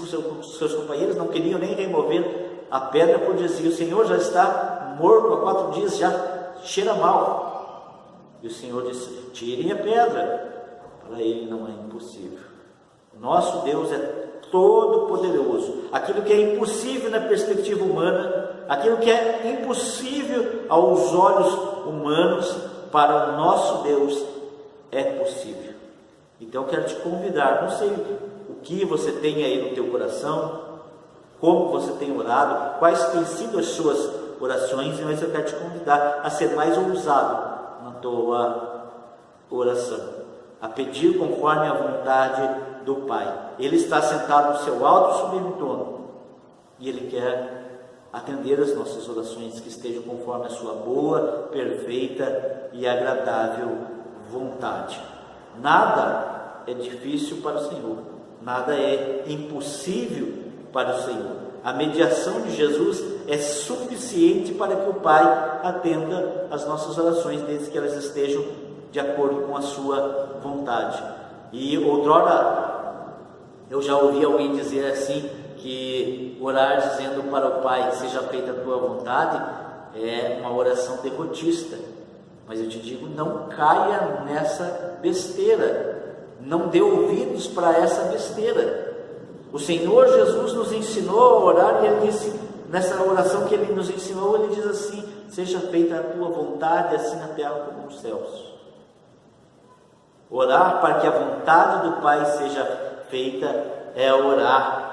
seus 0.59 0.75
companheiros 0.75 1.17
não 1.17 1.29
queriam 1.29 1.59
nem 1.59 1.75
remover 1.75 2.65
a 2.71 2.81
pedra, 2.81 3.19
porque 3.19 3.43
diziam: 3.43 3.71
O 3.71 3.75
Senhor 3.75 4.07
já 4.07 4.17
está 4.17 4.97
morto 4.99 5.35
há 5.35 5.41
quatro 5.41 5.73
dias, 5.73 5.99
já 5.99 6.55
cheira 6.63 6.95
mal. 6.95 8.39
E 8.43 8.47
o 8.47 8.51
Senhor 8.51 8.87
disse: 8.91 9.09
Tirem 9.33 9.71
a 9.73 9.77
pedra 9.77 10.55
para 11.07 11.21
ele 11.21 11.47
não 11.47 11.67
é 11.67 11.71
impossível. 11.71 12.39
Nosso 13.21 13.65
Deus 13.65 13.93
é 13.93 13.99
todo 14.51 15.09
poderoso. 15.09 15.85
Aquilo 15.93 16.23
que 16.23 16.33
é 16.33 16.55
impossível 16.55 17.11
na 17.11 17.21
perspectiva 17.21 17.85
humana, 17.85 18.51
aquilo 18.69 18.97
que 18.97 19.11
é 19.11 19.61
impossível 19.61 20.65
aos 20.69 21.15
olhos 21.15 21.55
humanos, 21.87 22.57
para 22.91 23.31
o 23.31 23.37
nosso 23.37 23.83
Deus 23.83 24.25
é 24.91 25.03
possível. 25.03 25.75
Então 26.41 26.65
quero 26.65 26.85
te 26.85 26.95
convidar, 26.97 27.63
não 27.63 27.71
sei 27.71 27.91
que 28.65 28.85
você 28.85 29.13
tem 29.13 29.45
aí 29.45 29.69
no 29.69 29.75
teu 29.75 29.87
coração, 29.89 30.81
como 31.41 31.71
você 31.71 31.93
tem 31.93 32.17
orado, 32.17 32.79
quais 32.79 33.11
têm 33.13 33.25
sido 33.25 33.59
as 33.59 33.67
suas 33.67 34.11
orações, 34.41 34.99
mas 35.01 35.23
eu 35.23 35.31
quero 35.31 35.45
te 35.45 35.55
convidar 35.55 36.21
a 36.23 36.31
ser 36.31 36.55
mais 36.55 36.77
ousado 36.77 37.85
na 37.85 37.93
tua 38.01 38.91
oração 39.51 40.25
a 40.65 40.69
pedir 40.69 41.19
conforme 41.19 41.67
a 41.67 41.75
vontade 41.75 42.85
do 42.87 43.07
Pai. 43.07 43.51
Ele 43.59 43.77
está 43.77 44.01
sentado 44.01 44.55
no 44.55 44.65
seu 44.65 44.87
alto 44.87 45.19
sublime 45.19 45.53
trono 45.59 46.09
e 46.79 46.89
ele 46.89 47.11
quer 47.11 47.91
atender 48.11 48.59
as 48.59 48.75
nossas 48.75 49.07
orações 49.07 49.61
que 49.61 49.69
estejam 49.69 50.03
conforme 50.05 50.47
a 50.47 50.49
sua 50.49 50.73
boa, 50.73 51.49
perfeita 51.53 52.71
e 52.73 52.87
agradável 52.89 53.77
vontade. 54.31 54.99
Nada 55.61 56.63
é 56.67 56.73
difícil 56.73 57.43
para 57.43 57.57
o 57.57 57.69
Senhor, 57.69 57.99
nada 58.45 58.75
é 58.75 59.25
impossível 59.27 60.35
para 60.73 60.97
o 60.97 61.03
Senhor. 61.03 61.45
A 61.65 61.73
mediação 61.73 62.43
de 62.43 62.55
Jesus 62.55 63.03
é 63.27 63.39
suficiente 63.39 64.53
para 64.53 64.77
que 64.77 64.91
o 64.91 64.95
Pai 64.95 65.23
atenda 65.63 66.47
as 66.51 66.67
nossas 66.67 66.99
orações, 66.99 67.41
desde 67.43 67.71
que 67.71 67.79
elas 67.79 67.95
estejam 67.95 68.45
de 68.93 69.01
acordo 69.01 69.47
com 69.47 69.57
a 69.57 69.63
sua 69.63 70.41
vontade. 70.43 71.03
E 71.53 71.79
outrora 71.79 72.75
eu 73.71 73.81
já 73.81 73.97
ouvi 73.97 74.25
alguém 74.25 74.55
dizer 74.55 74.91
assim 74.91 75.29
que 75.57 76.39
orar 76.41 76.91
dizendo 76.91 77.31
para 77.31 77.49
o 77.49 77.63
Pai 77.63 77.91
seja 77.93 78.23
feita 78.25 78.51
a 78.51 78.63
tua 78.63 78.77
vontade 78.77 79.43
é 79.97 80.39
uma 80.41 80.55
oração 80.55 80.99
derrotista. 81.03 81.77
Mas 82.47 82.61
eu 82.61 82.69
te 82.69 82.79
digo, 82.79 83.07
não 83.07 83.49
caia 83.49 84.23
nessa 84.27 84.99
besteira. 85.01 85.84
Não 86.45 86.69
dê 86.69 86.81
ouvidos 86.81 87.47
para 87.47 87.79
essa 87.79 88.05
besteira. 88.05 88.95
O 89.53 89.59
Senhor 89.59 90.07
Jesus 90.09 90.53
nos 90.53 90.73
ensinou 90.73 91.21
a 91.21 91.45
orar 91.45 91.85
e 91.85 91.87
ele 91.87 92.07
disse, 92.07 92.39
nessa 92.69 93.03
oração 93.03 93.47
que 93.47 93.55
ele 93.55 93.73
nos 93.73 93.89
ensinou, 93.89 94.37
ele 94.37 94.55
diz 94.55 94.67
assim: 94.67 95.05
Seja 95.29 95.61
feita 95.61 95.97
a 95.97 96.03
tua 96.03 96.29
vontade, 96.29 96.97
assim 96.97 97.17
na 97.17 97.29
terra 97.29 97.67
como 97.67 97.87
nos 97.87 98.01
céus. 98.01 98.53
Orar 100.31 100.81
para 100.81 101.01
que 101.01 101.07
a 101.07 101.11
vontade 101.11 101.89
do 101.89 102.03
Pai 102.03 102.25
seja 102.25 102.65
feita 103.09 103.47
é 103.95 104.13
orar 104.13 104.85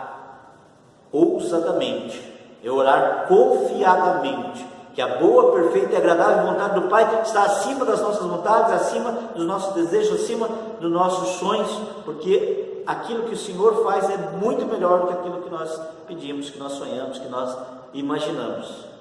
ousadamente, 1.11 2.21
é 2.63 2.69
orar 2.69 3.25
confiadamente, 3.27 4.65
que 4.93 5.01
a 5.01 5.19
boa, 5.19 5.53
perfeita 5.53 5.93
e 5.93 5.97
agradável 5.97 6.51
vontade 6.51 6.79
do 6.79 6.87
Pai 6.87 7.21
está 7.23 7.43
acima 7.43 7.85
das 7.85 8.01
nossas 8.01 8.25
vontades, 8.25 8.73
acima 8.73 9.11
dos 9.35 9.45
nossos 9.45 9.73
desejos, 9.73 10.21
acima 10.21 10.49
dos 10.79 10.91
nossos 10.91 11.29
sonhos, 11.37 11.69
porque 12.03 12.83
aquilo 12.85 13.23
que 13.23 13.33
o 13.33 13.37
Senhor 13.37 13.83
faz 13.83 14.09
é 14.09 14.17
muito 14.17 14.65
melhor 14.65 15.01
do 15.01 15.07
que 15.07 15.13
aquilo 15.13 15.41
que 15.41 15.49
nós 15.49 15.79
pedimos, 16.07 16.49
que 16.49 16.59
nós 16.59 16.73
sonhamos, 16.73 17.19
que 17.19 17.29
nós 17.29 17.55
imaginamos. 17.93 18.91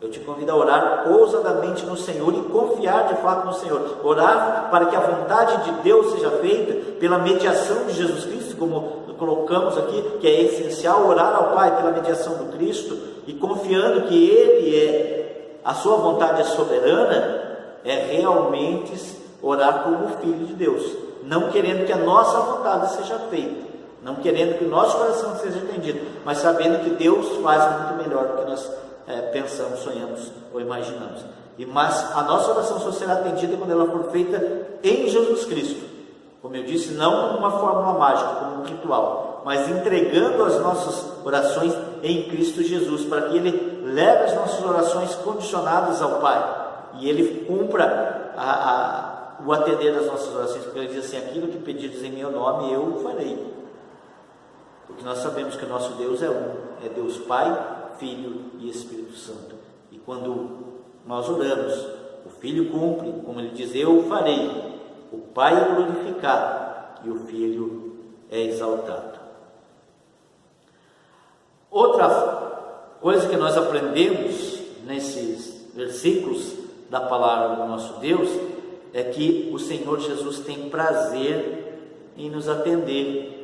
Eu 0.00 0.10
te 0.10 0.20
convido 0.20 0.52
a 0.52 0.56
orar 0.56 1.04
ousadamente 1.10 1.86
no 1.86 1.96
Senhor 1.96 2.32
e 2.34 2.42
confiar 2.50 3.08
de 3.08 3.14
fato 3.22 3.46
no 3.46 3.54
Senhor. 3.54 4.00
Orar 4.04 4.68
para 4.70 4.86
que 4.86 4.96
a 4.96 5.00
vontade 5.00 5.64
de 5.64 5.82
Deus 5.82 6.12
seja 6.12 6.30
feita 6.42 6.74
pela 6.98 7.18
mediação 7.18 7.86
de 7.86 7.94
Jesus 7.94 8.24
Cristo, 8.24 8.56
como 8.56 9.04
colocamos 9.18 9.78
aqui, 9.78 10.02
que 10.20 10.26
é 10.26 10.42
essencial 10.42 11.08
orar 11.08 11.34
ao 11.34 11.54
Pai 11.54 11.76
pela 11.76 11.92
mediação 11.92 12.34
do 12.34 12.52
Cristo 12.52 12.98
e 13.26 13.32
confiando 13.32 14.02
que 14.02 14.28
Ele 14.28 14.76
é, 14.76 15.23
a 15.64 15.74
sua 15.74 15.96
vontade 15.96 16.42
é 16.42 16.44
soberana, 16.44 17.56
é 17.84 18.16
realmente 18.16 18.92
orar 19.42 19.82
como 19.84 20.16
Filho 20.20 20.46
de 20.46 20.54
Deus, 20.54 20.82
não 21.22 21.50
querendo 21.50 21.86
que 21.86 21.92
a 21.92 21.96
nossa 21.96 22.38
vontade 22.40 22.92
seja 22.94 23.18
feita, 23.30 23.64
não 24.02 24.16
querendo 24.16 24.58
que 24.58 24.64
o 24.64 24.68
nosso 24.68 24.98
coração 24.98 25.36
seja 25.36 25.58
entendido, 25.58 26.00
mas 26.24 26.38
sabendo 26.38 26.84
que 26.84 26.90
Deus 26.90 27.26
faz 27.42 27.62
muito 27.80 28.02
melhor 28.02 28.26
do 28.26 28.38
que 28.38 28.50
nós 28.50 28.70
é, 29.06 29.20
pensamos, 29.32 29.80
sonhamos 29.80 30.30
ou 30.52 30.60
imaginamos. 30.60 31.24
E 31.56 31.64
mas 31.64 32.12
a 32.14 32.22
nossa 32.22 32.50
oração 32.50 32.80
só 32.80 32.92
será 32.92 33.14
atendida 33.14 33.56
quando 33.56 33.70
ela 33.70 33.86
for 33.86 34.10
feita 34.10 34.66
em 34.82 35.08
Jesus 35.08 35.44
Cristo. 35.44 35.84
Como 36.42 36.56
eu 36.56 36.64
disse, 36.64 36.92
não 36.92 37.28
como 37.28 37.38
uma 37.38 37.50
fórmula 37.52 37.98
mágica, 37.98 38.34
como 38.34 38.60
um 38.60 38.64
ritual, 38.64 39.42
mas 39.46 39.68
entregando 39.70 40.42
as 40.42 40.60
nossas 40.60 41.24
orações 41.24 41.74
em 42.02 42.24
Cristo 42.24 42.62
Jesus, 42.62 43.04
para 43.04 43.22
que 43.22 43.36
Ele 43.36 43.73
leve 43.84 44.24
as 44.24 44.34
nossas 44.34 44.64
orações 44.64 45.14
condicionadas 45.16 46.00
ao 46.00 46.20
Pai 46.20 46.64
e 46.98 47.08
Ele 47.08 47.44
cumpra 47.44 48.32
a, 48.36 48.70
a, 48.70 49.42
o 49.44 49.52
atender 49.52 49.94
das 49.94 50.06
nossas 50.06 50.34
orações, 50.34 50.64
porque 50.64 50.78
Ele 50.78 50.88
diz 50.88 51.04
assim: 51.04 51.18
aquilo 51.18 51.48
que 51.48 51.58
pedires 51.58 52.02
em 52.02 52.12
meu 52.12 52.30
nome 52.30 52.72
eu 52.72 53.00
farei. 53.02 53.52
Porque 54.86 55.04
nós 55.04 55.18
sabemos 55.18 55.56
que 55.56 55.64
o 55.64 55.68
nosso 55.68 55.92
Deus 55.94 56.22
é 56.22 56.30
um, 56.30 56.84
é 56.84 56.88
Deus 56.88 57.18
Pai, 57.18 57.90
Filho 57.98 58.52
e 58.58 58.70
Espírito 58.70 59.16
Santo. 59.16 59.54
E 59.90 59.98
quando 59.98 60.82
nós 61.06 61.28
oramos, 61.28 61.74
o 62.24 62.30
Filho 62.40 62.70
cumpre, 62.70 63.12
como 63.24 63.40
ele 63.40 63.50
diz: 63.50 63.74
Eu 63.74 64.04
farei. 64.04 64.72
O 65.12 65.18
Pai 65.18 65.54
é 65.54 65.74
glorificado 65.74 67.00
e 67.04 67.10
o 67.10 67.20
Filho 67.26 67.98
é 68.30 68.40
exaltado. 68.40 69.20
Outra 71.70 72.53
coisa 73.04 73.28
que 73.28 73.36
nós 73.36 73.54
aprendemos 73.54 74.60
nesses 74.86 75.68
versículos 75.74 76.54
da 76.88 77.02
palavra 77.02 77.56
do 77.56 77.68
nosso 77.68 78.00
Deus 78.00 78.30
é 78.94 79.02
que 79.02 79.50
o 79.52 79.58
Senhor 79.58 80.00
Jesus 80.00 80.38
tem 80.38 80.70
prazer 80.70 81.82
em 82.16 82.30
nos 82.30 82.48
atender 82.48 83.34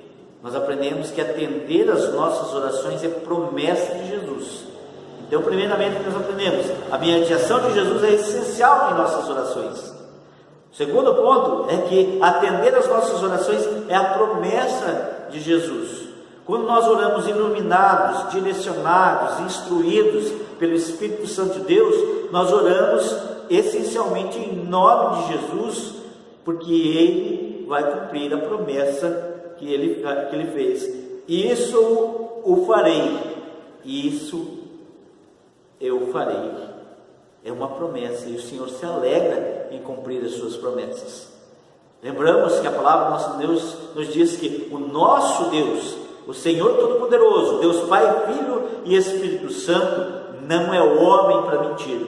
nós 0.43 0.55
aprendemos 0.55 1.11
que 1.11 1.21
atender 1.21 1.91
as 1.91 2.15
nossas 2.15 2.55
orações 2.55 3.05
é 3.05 3.09
promessa 3.09 3.95
de 3.95 4.09
Jesus. 4.09 4.65
Então, 5.29 5.43
primeiramente, 5.43 6.03
nós 6.03 6.17
aprendemos, 6.17 6.65
a 6.91 6.97
mediação 6.97 7.61
de 7.61 7.75
Jesus 7.75 8.03
é 8.05 8.15
essencial 8.15 8.91
em 8.91 8.95
nossas 8.95 9.29
orações. 9.29 9.95
O 10.73 10.75
segundo 10.75 11.15
ponto 11.15 11.71
é 11.71 11.77
que 11.89 12.19
atender 12.23 12.75
as 12.75 12.89
nossas 12.89 13.23
orações 13.23 13.69
é 13.87 13.95
a 13.95 14.15
promessa 14.15 15.27
de 15.31 15.41
Jesus. 15.41 16.00
Quando 16.51 16.67
nós 16.67 16.85
oramos 16.89 17.29
iluminados, 17.29 18.33
direcionados, 18.33 19.39
instruídos 19.39 20.33
pelo 20.59 20.75
Espírito 20.75 21.25
Santo 21.29 21.61
de 21.61 21.65
Deus, 21.65 22.33
nós 22.33 22.53
oramos 22.53 23.17
essencialmente 23.49 24.37
em 24.37 24.57
nome 24.65 25.23
de 25.23 25.33
Jesus, 25.33 25.95
porque 26.45 26.73
Ele 26.73 27.65
vai 27.69 27.85
cumprir 27.85 28.35
a 28.35 28.39
promessa 28.39 29.55
que 29.59 29.73
Ele, 29.73 30.03
que 30.29 30.35
ele 30.35 30.51
fez. 30.51 30.93
Isso 31.29 31.79
o 32.43 32.65
farei, 32.67 33.17
isso 33.85 34.59
eu 35.81 36.09
farei. 36.09 36.51
É 37.45 37.53
uma 37.53 37.69
promessa 37.69 38.29
e 38.29 38.35
o 38.35 38.43
Senhor 38.43 38.69
se 38.71 38.85
alegra 38.85 39.69
em 39.71 39.79
cumprir 39.79 40.25
as 40.25 40.33
suas 40.33 40.57
promessas. 40.57 41.29
Lembramos 42.03 42.59
que 42.59 42.67
a 42.67 42.73
palavra 42.73 43.05
do 43.05 43.11
nosso 43.13 43.39
Deus 43.39 43.77
nos 43.95 44.13
diz 44.13 44.37
que 44.37 44.69
o 44.73 44.81
nosso 44.81 45.49
Deus, 45.51 46.00
o 46.31 46.35
Senhor 46.35 46.77
Todo-Poderoso, 46.77 47.59
Deus 47.59 47.89
Pai, 47.89 48.05
Filho 48.27 48.63
e 48.85 48.95
Espírito 48.95 49.53
Santo, 49.53 50.39
não 50.47 50.73
é 50.73 50.81
homem 50.81 51.43
para 51.43 51.69
mentir. 51.69 52.07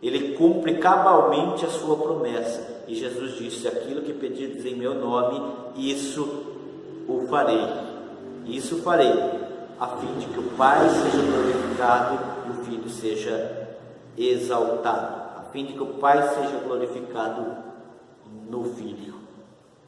Ele 0.00 0.36
cumpre 0.36 0.78
cabalmente 0.78 1.66
a 1.66 1.68
sua 1.68 1.96
promessa. 1.96 2.84
E 2.86 2.94
Jesus 2.94 3.36
disse: 3.36 3.66
Aquilo 3.66 4.02
que 4.02 4.12
pedirdes 4.12 4.64
em 4.64 4.76
meu 4.76 4.94
nome, 4.94 5.42
isso 5.76 6.22
o 7.08 7.26
farei. 7.28 7.66
Isso 8.46 8.76
farei, 8.76 9.12
a 9.80 9.86
fim 9.88 10.14
de 10.18 10.26
que 10.26 10.38
o 10.38 10.50
Pai 10.56 10.88
seja 10.88 11.20
glorificado 11.20 12.18
e 12.46 12.50
o 12.50 12.64
Filho 12.64 12.88
seja 12.88 13.76
exaltado. 14.16 15.16
A 15.36 15.42
fim 15.52 15.66
de 15.66 15.72
que 15.72 15.82
o 15.82 15.94
Pai 15.94 16.22
seja 16.28 16.60
glorificado 16.64 17.56
no 18.48 18.64
Filho. 18.64 19.14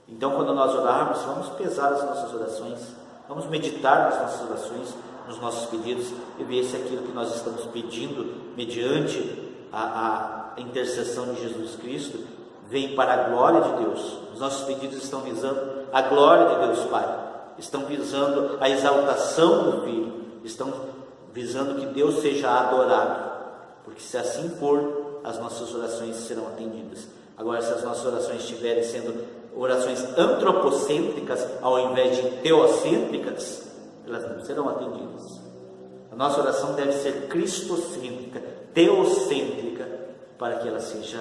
Então, 0.08 0.32
quando 0.32 0.52
nós 0.52 0.74
orarmos, 0.74 1.22
vamos 1.22 1.48
pesar 1.50 1.92
as 1.92 2.04
nossas 2.04 2.34
orações, 2.34 2.99
vamos 3.30 3.46
meditar 3.46 4.10
nas 4.10 4.20
nossas 4.20 4.50
orações, 4.50 4.94
nos 5.28 5.40
nossos 5.40 5.70
pedidos. 5.70 6.12
E 6.38 6.42
ver 6.42 6.64
se 6.64 6.76
aquilo 6.76 7.02
que 7.02 7.12
nós 7.12 7.34
estamos 7.34 7.64
pedindo, 7.66 8.52
mediante 8.56 9.48
a, 9.72 10.52
a 10.56 10.60
intercessão 10.60 11.32
de 11.32 11.40
Jesus 11.40 11.76
Cristo, 11.76 12.18
vem 12.68 12.96
para 12.96 13.14
a 13.14 13.28
glória 13.28 13.60
de 13.60 13.84
Deus. 13.84 14.18
Os 14.34 14.40
nossos 14.40 14.64
pedidos 14.66 15.02
estão 15.02 15.20
visando 15.20 15.86
a 15.92 16.02
glória 16.02 16.54
de 16.54 16.66
Deus 16.66 16.90
Pai, 16.90 17.18
estão 17.56 17.84
visando 17.84 18.58
a 18.60 18.68
exaltação 18.68 19.70
do 19.70 19.84
Filho, 19.84 20.12
estão 20.44 20.72
visando 21.32 21.80
que 21.80 21.86
Deus 21.86 22.20
seja 22.20 22.50
adorado, 22.50 23.30
porque 23.84 24.00
se 24.00 24.16
assim 24.16 24.48
for, 24.50 25.20
as 25.22 25.38
nossas 25.38 25.72
orações 25.72 26.16
serão 26.16 26.48
atendidas. 26.48 27.06
Agora, 27.36 27.62
se 27.62 27.72
as 27.72 27.84
nossas 27.84 28.04
orações 28.04 28.40
estiverem 28.40 28.82
sendo 28.82 29.39
orações 29.56 30.02
antropocêntricas 30.16 31.46
ao 31.60 31.90
invés 31.90 32.16
de 32.16 32.30
teocêntricas, 32.42 33.68
elas 34.06 34.28
não 34.28 34.44
serão 34.44 34.68
atendidas. 34.68 35.40
A 36.12 36.16
nossa 36.16 36.40
oração 36.40 36.74
deve 36.74 36.92
ser 36.92 37.28
cristocêntrica, 37.28 38.42
teocêntrica, 38.74 39.88
para 40.38 40.56
que 40.56 40.68
ela 40.68 40.80
seja 40.80 41.20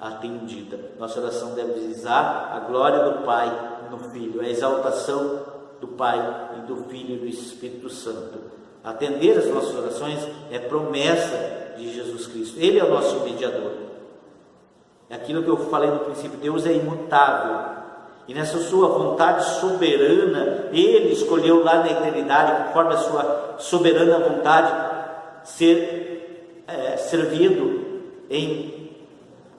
atendida. 0.00 0.78
Nossa 0.98 1.20
oração 1.20 1.54
deve 1.54 1.72
visar 1.80 2.52
a 2.56 2.60
glória 2.60 3.04
do 3.04 3.24
Pai 3.24 3.88
no 3.90 3.98
Filho, 4.10 4.40
a 4.40 4.48
exaltação 4.48 5.40
do 5.80 5.88
Pai 5.88 6.18
e 6.58 6.66
do 6.66 6.84
Filho 6.84 7.16
e 7.16 7.18
do 7.18 7.26
Espírito 7.26 7.90
Santo. 7.90 8.38
Atender 8.82 9.36
as 9.36 9.46
nossas 9.48 9.74
orações 9.76 10.26
é 10.50 10.58
promessa 10.58 11.74
de 11.76 11.92
Jesus 11.92 12.26
Cristo. 12.26 12.58
Ele 12.58 12.78
é 12.78 12.84
o 12.84 12.90
nosso 12.90 13.20
mediador. 13.20 13.89
É 15.10 15.16
aquilo 15.16 15.42
que 15.42 15.48
eu 15.48 15.56
falei 15.68 15.90
no 15.90 15.98
princípio, 15.98 16.38
Deus 16.38 16.64
é 16.64 16.72
imutável. 16.72 17.80
E 18.28 18.32
nessa 18.32 18.58
sua 18.58 18.88
vontade 18.88 19.44
soberana, 19.58 20.68
Ele 20.72 21.12
escolheu 21.12 21.64
lá 21.64 21.80
na 21.80 21.90
eternidade, 21.90 22.68
conforme 22.68 22.94
a 22.94 22.98
sua 22.98 23.54
soberana 23.58 24.20
vontade, 24.20 24.72
ser 25.42 26.62
é, 26.68 26.96
servido 26.96 28.02
em 28.30 28.80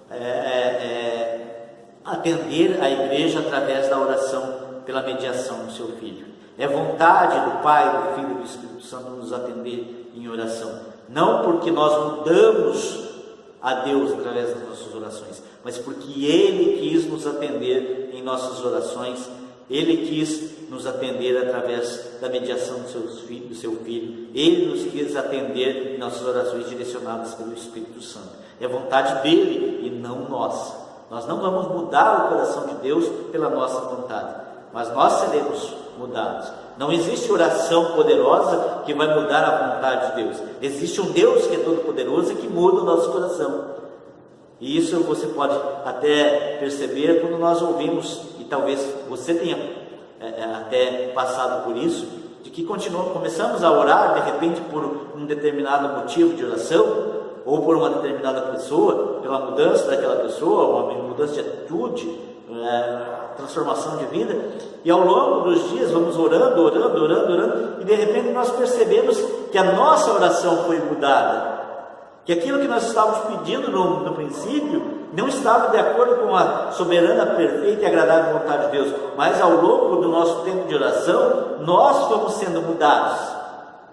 é, 0.09 0.15
é, 0.15 0.19
é, 0.19 1.67
atender 2.03 2.81
a 2.81 2.89
igreja 2.89 3.39
através 3.39 3.89
da 3.89 3.99
oração 3.99 4.81
pela 4.85 5.01
mediação 5.01 5.65
do 5.65 5.71
seu 5.71 5.87
Filho. 5.97 6.27
É 6.57 6.67
vontade 6.67 7.39
do 7.49 7.61
Pai, 7.61 7.89
do 7.89 8.15
Filho 8.15 8.31
e 8.31 8.33
do 8.35 8.43
Espírito 8.43 8.83
Santo 8.83 9.09
nos 9.11 9.33
atender 9.33 10.11
em 10.15 10.27
oração. 10.27 10.79
Não 11.09 11.43
porque 11.43 11.71
nós 11.71 12.17
mudamos 12.17 13.10
a 13.61 13.75
Deus 13.75 14.11
através 14.13 14.49
das 14.49 14.67
nossas 14.67 14.95
orações, 14.95 15.43
mas 15.63 15.77
porque 15.77 16.25
Ele 16.25 16.79
quis 16.79 17.05
nos 17.05 17.27
atender 17.27 18.09
em 18.13 18.21
nossas 18.23 18.63
orações, 18.65 19.29
Ele 19.69 20.07
quis 20.07 20.69
nos 20.69 20.87
atender 20.87 21.37
através 21.37 22.17
da 22.19 22.29
mediação 22.29 22.79
do 22.79 22.89
seu, 22.89 23.01
filho, 23.27 23.47
do 23.47 23.55
seu 23.55 23.75
Filho, 23.77 24.29
Ele 24.33 24.67
nos 24.67 24.89
quis 24.91 25.15
atender 25.15 25.95
em 25.95 25.97
nossas 25.97 26.25
orações 26.25 26.69
direcionadas 26.69 27.35
pelo 27.35 27.53
Espírito 27.53 28.01
Santo. 28.01 28.29
É 28.59 28.67
vontade 28.67 29.21
dele 29.21 29.85
e 29.85 29.89
não 29.89 30.29
nossa. 30.29 30.79
Nós 31.09 31.27
não 31.27 31.41
vamos 31.41 31.67
mudar 31.67 32.25
o 32.25 32.29
coração 32.29 32.67
de 32.67 32.75
Deus 32.75 33.05
pela 33.31 33.49
nossa 33.49 33.81
vontade, 33.81 34.33
mas 34.73 34.93
nós 34.93 35.13
seremos 35.13 35.73
mudados. 35.97 36.49
Não 36.77 36.91
existe 36.91 37.31
oração 37.31 37.93
poderosa 37.93 38.81
que 38.85 38.93
vai 38.93 39.07
mudar 39.19 39.43
a 39.43 39.75
vontade 39.75 40.09
de 40.09 40.23
Deus. 40.23 40.37
Existe 40.61 41.01
um 41.01 41.11
Deus 41.11 41.47
que 41.47 41.55
é 41.55 41.59
todo 41.59 41.85
poderoso 41.85 42.31
e 42.31 42.35
que 42.35 42.47
muda 42.47 42.81
o 42.81 42.85
nosso 42.85 43.11
coração. 43.11 43.65
E 44.59 44.77
isso 44.77 44.99
você 45.01 45.27
pode 45.27 45.55
até 45.85 46.57
perceber 46.59 47.21
quando 47.21 47.39
nós 47.39 47.61
ouvimos, 47.61 48.21
e 48.39 48.43
talvez 48.43 48.79
você 49.09 49.33
tenha 49.33 49.57
é, 50.19 50.41
é 50.41 50.43
até 50.43 51.07
passado 51.15 51.63
por 51.63 51.75
isso, 51.75 52.07
de 52.43 52.51
que 52.51 52.63
continuamos, 52.63 53.11
começamos 53.11 53.63
a 53.63 53.71
orar 53.71 54.13
de 54.13 54.31
repente 54.31 54.61
por 54.69 54.83
um 55.15 55.25
determinado 55.25 55.99
motivo 55.99 56.35
de 56.35 56.45
oração, 56.45 57.21
ou 57.43 57.63
por 57.63 57.75
uma 57.75 57.89
determinada 57.89 58.41
pessoa, 58.51 59.19
pela 59.21 59.39
mudança 59.39 59.87
daquela 59.87 60.17
pessoa, 60.17 60.83
uma 60.83 61.07
mudança 61.07 61.33
de 61.33 61.39
atitude, 61.39 62.19
é, 62.51 63.35
transformação 63.37 63.97
de 63.97 64.05
vida, 64.05 64.35
e 64.83 64.91
ao 64.91 64.99
longo 64.99 65.49
dos 65.49 65.69
dias 65.69 65.91
vamos 65.91 66.17
orando, 66.17 66.61
orando, 66.61 67.03
orando, 67.03 67.33
orando, 67.33 67.81
e 67.81 67.85
de 67.85 67.95
repente 67.95 68.29
nós 68.29 68.51
percebemos 68.51 69.17
que 69.51 69.57
a 69.57 69.71
nossa 69.71 70.11
oração 70.11 70.65
foi 70.65 70.79
mudada, 70.79 71.61
que 72.25 72.33
aquilo 72.33 72.59
que 72.59 72.67
nós 72.67 72.87
estávamos 72.87 73.37
pedindo 73.37 73.71
no, 73.71 74.01
no 74.01 74.13
princípio 74.13 74.99
não 75.13 75.27
estava 75.27 75.69
de 75.69 75.77
acordo 75.77 76.17
com 76.17 76.35
a 76.35 76.71
soberana, 76.71 77.35
perfeita 77.35 77.83
e 77.83 77.85
agradável 77.85 78.39
vontade 78.39 78.65
de 78.65 78.71
Deus, 78.71 78.93
mas 79.17 79.39
ao 79.41 79.51
longo 79.51 79.97
do 79.97 80.09
nosso 80.09 80.41
tempo 80.41 80.67
de 80.67 80.75
oração, 80.75 81.57
nós 81.61 82.07
fomos 82.07 82.33
sendo 82.33 82.61
mudados, 82.61 83.19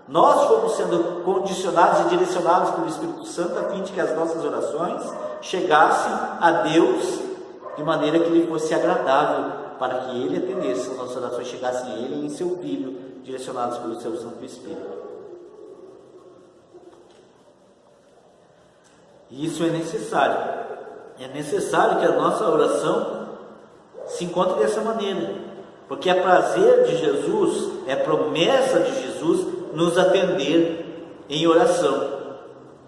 nós 0.09 0.49
fomos 0.49 0.73
sendo 0.73 1.23
condicionados 1.23 2.01
e 2.01 2.09
direcionados 2.09 2.71
pelo 2.71 2.88
Espírito 2.88 3.27
Santo 3.27 3.59
a 3.59 3.64
fim 3.64 3.83
de 3.83 3.92
que 3.92 4.01
as 4.01 4.14
nossas 4.16 4.44
orações 4.44 5.03
chegassem 5.42 6.12
a 6.40 6.51
Deus 6.73 7.27
de 7.78 7.84
maneira 7.84 8.18
que 8.18 8.28
lhe 8.28 8.46
fosse 8.46 8.74
agradável, 8.74 9.52
para 9.78 10.00
que 10.00 10.20
ele 10.20 10.36
atendesse, 10.36 10.90
as 10.90 10.96
nossas 10.96 11.16
orações 11.16 11.46
chegassem 11.46 11.92
a 11.92 11.94
ele 11.94 12.16
e 12.16 12.26
em 12.26 12.28
seu 12.28 12.58
Filho, 12.58 12.98
direcionados 13.22 13.78
pelo 13.78 14.00
seu 14.00 14.16
Santo 14.16 14.44
Espírito. 14.44 14.98
E 19.30 19.46
isso 19.46 19.62
é 19.62 19.68
necessário. 19.68 20.36
É 21.20 21.28
necessário 21.28 22.00
que 22.00 22.06
a 22.06 22.16
nossa 22.16 22.48
oração 22.48 23.28
se 24.06 24.24
encontre 24.24 24.58
dessa 24.58 24.80
maneira, 24.80 25.34
porque 25.86 26.10
é 26.10 26.14
prazer 26.14 26.84
de 26.84 26.96
Jesus, 26.96 27.70
é 27.86 27.94
promessa 27.94 28.80
de 28.80 29.02
Jesus 29.02 29.46
nos 29.72 29.96
atender 29.96 31.24
em 31.28 31.46
oração. 31.46 32.18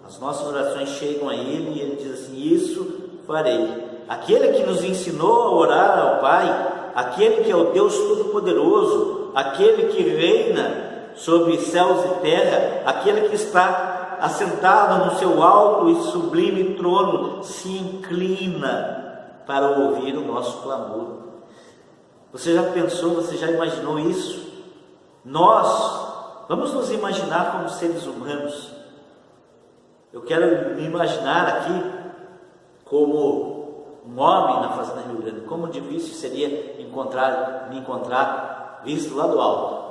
As 0.05 0.19
nossas 0.19 0.45
orações 0.45 0.89
chegam 0.89 1.29
a 1.29 1.35
Ele 1.35 1.77
e 1.77 1.79
Ele 1.79 1.95
diz 1.95 2.11
assim: 2.11 2.35
Isso 2.35 3.21
farei. 3.25 3.90
Aquele 4.11 4.49
que 4.49 4.63
nos 4.63 4.83
ensinou 4.83 5.41
a 5.41 5.51
orar 5.51 5.99
ao 5.99 6.19
Pai, 6.19 6.91
aquele 6.93 7.45
que 7.45 7.49
é 7.49 7.55
o 7.55 7.71
Deus 7.71 7.95
Todo-Poderoso, 7.95 9.31
aquele 9.33 9.87
que 9.87 10.03
reina 10.03 11.13
sobre 11.15 11.57
céus 11.61 12.03
e 12.03 12.19
terra, 12.19 12.81
aquele 12.85 13.29
que 13.29 13.35
está 13.35 14.17
assentado 14.19 15.05
no 15.05 15.17
seu 15.17 15.41
alto 15.41 15.89
e 15.89 15.95
sublime 16.11 16.75
trono, 16.75 17.41
se 17.41 17.69
inclina 17.69 19.31
para 19.47 19.79
ouvir 19.79 20.17
o 20.17 20.27
nosso 20.27 20.61
clamor. 20.61 21.19
Você 22.33 22.53
já 22.53 22.63
pensou, 22.63 23.11
você 23.11 23.37
já 23.37 23.49
imaginou 23.49 23.97
isso? 23.97 24.45
Nós, 25.23 26.45
vamos 26.49 26.73
nos 26.73 26.91
imaginar 26.91 27.53
como 27.53 27.69
seres 27.69 28.05
humanos. 28.05 28.73
Eu 30.11 30.19
quero 30.23 30.75
me 30.75 30.85
imaginar 30.85 31.47
aqui 31.47 31.81
como 32.83 33.50
um 34.11 34.19
homem 34.19 34.61
na 34.61 34.69
fazenda 34.69 35.01
Rio 35.07 35.21
Grande. 35.21 35.41
Como 35.41 35.67
difícil 35.67 36.13
seria 36.13 36.81
encontrar, 36.81 37.69
me 37.69 37.79
encontrar 37.79 38.81
visto 38.83 39.15
lá 39.15 39.25
do 39.25 39.39
alto. 39.39 39.81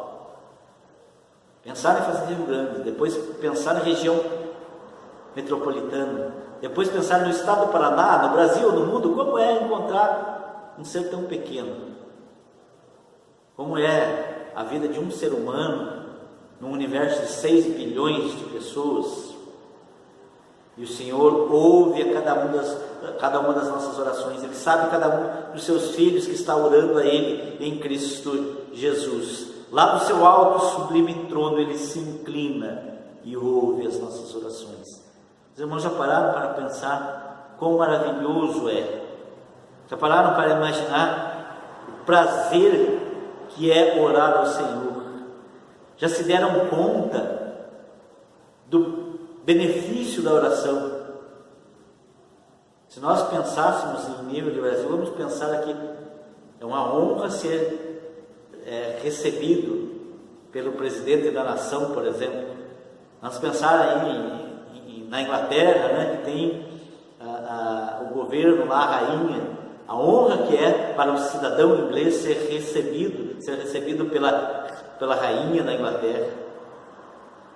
Pensar 1.62 2.00
em 2.00 2.02
Fazenda 2.02 2.35
Rio 2.35 2.46
Grande, 2.46 2.83
depois 2.83 3.16
pensar 3.40 3.74
na 3.74 3.80
região 3.80 4.18
metropolitana, 5.35 6.35
depois 6.61 6.88
pensar 6.88 7.20
no 7.20 7.30
estado 7.30 7.66
do 7.66 7.72
Paraná, 7.72 8.26
no 8.26 8.30
Brasil, 8.30 8.72
no 8.72 8.87
mundo, 8.87 9.14
como 9.14 9.38
é 9.38 9.62
encontrar 9.62 10.74
um 10.78 10.85
ser 10.85 11.11
tão 11.11 11.24
pequeno? 11.24 11.90
Como 13.56 13.78
é 13.78 14.52
a 14.54 14.64
vida 14.64 14.88
de 14.88 14.98
um 14.98 15.11
ser 15.11 15.33
humano 15.33 16.06
num 16.61 16.72
universo 16.72 17.22
de 17.22 17.28
6 17.28 17.76
bilhões 17.76 18.38
de 18.38 18.44
pessoas? 18.44 19.30
E 20.76 20.85
o 20.85 20.88
Senhor 20.88 21.52
ouve 21.52 22.02
a 22.02 22.12
cada, 22.14 22.35
uma 22.35 22.56
das, 22.56 22.78
cada 23.18 23.40
uma 23.40 23.52
das 23.52 23.68
nossas 23.68 23.98
orações. 23.98 24.42
Ele 24.42 24.54
sabe 24.54 24.90
cada 24.90 25.09
um 25.09 25.52
dos 25.52 25.64
seus 25.64 25.94
filhos 25.94 26.26
que 26.26 26.33
está 26.33 26.56
orando 26.56 26.98
a 26.98 27.04
Ele 27.04 27.56
em 27.61 27.78
Cristo 27.78 28.56
Jesus. 28.72 29.48
Lá 29.70 29.96
do 29.96 30.04
seu 30.04 30.24
alto 30.24 30.64
sublime 30.66 31.26
trono, 31.28 31.59
Ele 31.59 31.76
se 31.76 31.98
inclina 31.98 32.90
e 33.24 33.37
ouve 33.37 33.87
as 33.87 33.98
nossas 33.98 34.35
orações. 34.35 35.02
Os 35.54 35.61
irmãos 35.61 35.83
já 35.83 35.90
pararam 35.90 36.33
para 36.33 36.54
pensar 36.54 37.56
quão 37.59 37.76
maravilhoso 37.76 38.68
é? 38.68 39.02
Já 39.88 39.96
pararam 39.96 40.35
para 40.35 40.50
imaginar 40.56 41.87
o 41.88 42.04
prazer 42.04 43.46
que 43.50 43.70
é 43.70 44.00
orar 44.00 44.38
ao 44.38 44.46
Senhor? 44.46 45.02
Já 45.96 46.09
se 46.09 46.24
deram 46.24 46.68
conta 46.68 47.54
do 48.66 49.10
benefício 49.44 50.22
da 50.22 50.33
oração? 50.33 51.00
Se 52.88 52.98
nós 53.00 53.22
pensássemos 53.29 54.20
em 54.20 54.24
nível 54.33 54.53
de 54.53 54.61
Brasil, 54.61 54.88
vamos 54.88 55.11
pensar 55.11 55.53
aqui, 55.53 55.74
é 56.61 56.64
uma 56.64 56.92
honra 56.94 57.31
ser 57.31 58.00
é, 58.66 58.98
recebido 59.03 59.90
pelo 60.53 60.72
presidente 60.72 61.31
da 61.31 61.44
nação, 61.44 61.92
por 61.92 62.07
exemplo. 62.07 62.48
Nós 63.22 63.38
pensar 63.38 63.81
aí 63.81 65.07
na 65.09 65.22
Inglaterra, 65.22 65.88
né, 65.88 66.16
que 66.16 66.24
tem 66.24 66.66
a, 67.20 68.00
a, 68.00 68.03
o 68.05 68.14
governo 68.14 68.66
lá, 68.66 68.79
a 68.79 68.87
rainha, 68.87 69.42
a 69.87 69.96
honra 69.96 70.46
que 70.46 70.57
é 70.57 70.92
para 70.96 71.12
o 71.12 71.18
cidadão 71.18 71.87
inglês 71.87 72.14
ser 72.14 72.48
recebido, 72.50 73.40
ser 73.42 73.57
recebido 73.57 74.07
pela, 74.07 74.66
pela 74.98 75.14
rainha 75.14 75.62
da 75.62 75.74
Inglaterra. 75.74 76.29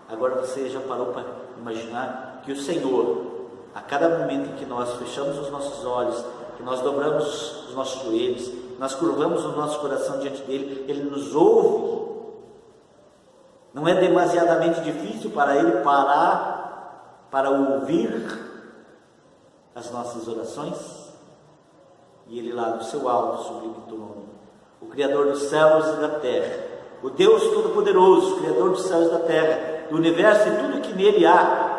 Agora 0.08 0.36
você 0.36 0.68
já 0.68 0.80
parou 0.80 1.06
para 1.06 1.24
imaginar 1.58 2.42
que 2.44 2.52
o 2.52 2.56
Senhor 2.56 3.34
a 3.74 3.80
cada 3.80 4.08
momento 4.08 4.50
em 4.50 4.56
que 4.56 4.64
nós 4.64 4.94
fechamos 4.94 5.36
os 5.36 5.50
nossos 5.50 5.84
olhos, 5.84 6.24
que 6.56 6.62
nós 6.62 6.80
dobramos 6.80 7.66
os 7.68 7.74
nossos 7.74 8.04
joelhos, 8.04 8.52
nós 8.78 8.94
curvamos 8.94 9.44
o 9.44 9.48
nosso 9.48 9.80
coração 9.80 10.20
diante 10.20 10.42
dele, 10.42 10.84
ele 10.88 11.02
nos 11.02 11.34
ouve. 11.34 12.04
Não 13.72 13.88
é 13.88 13.94
demasiadamente 13.94 14.80
difícil 14.82 15.30
para 15.30 15.56
ele 15.56 15.82
parar 15.82 17.26
para 17.32 17.50
ouvir 17.50 18.12
as 19.74 19.90
nossas 19.90 20.28
orações? 20.28 21.12
E 22.28 22.38
ele 22.38 22.52
lá 22.52 22.70
do 22.70 22.84
seu 22.84 23.08
alto 23.08 23.42
sublime 23.42 23.82
trono, 23.88 24.28
o 24.80 24.86
Criador 24.86 25.26
dos 25.26 25.42
céus 25.42 25.86
e 25.88 26.00
da 26.00 26.20
terra, 26.20 26.64
o 27.02 27.10
Deus 27.10 27.42
Todo-Poderoso, 27.42 28.36
Criador 28.36 28.70
dos 28.70 28.82
céus 28.82 29.08
e 29.08 29.10
da 29.10 29.18
terra, 29.18 29.73
do 29.90 29.96
universo 29.96 30.48
e 30.48 30.56
tudo 30.56 30.80
que 30.80 30.92
nele 30.92 31.26
há, 31.26 31.74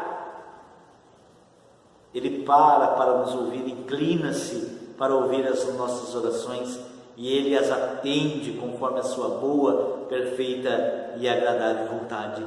ele 2.14 2.44
para 2.44 2.88
para 2.88 3.18
nos 3.18 3.34
ouvir, 3.36 3.68
inclina-se 3.68 4.94
para 4.98 5.14
ouvir 5.14 5.46
as 5.48 5.66
nossas 5.76 6.16
orações 6.16 6.80
e 7.18 7.30
ele 7.30 7.58
as 7.58 7.72
atende 7.72 8.54
conforme 8.54 9.00
a 9.00 9.04
sua 9.04 9.30
boa, 9.38 10.06
perfeita 10.08 11.14
e 11.18 11.28
agradável 11.28 11.88
vontade. 11.88 12.46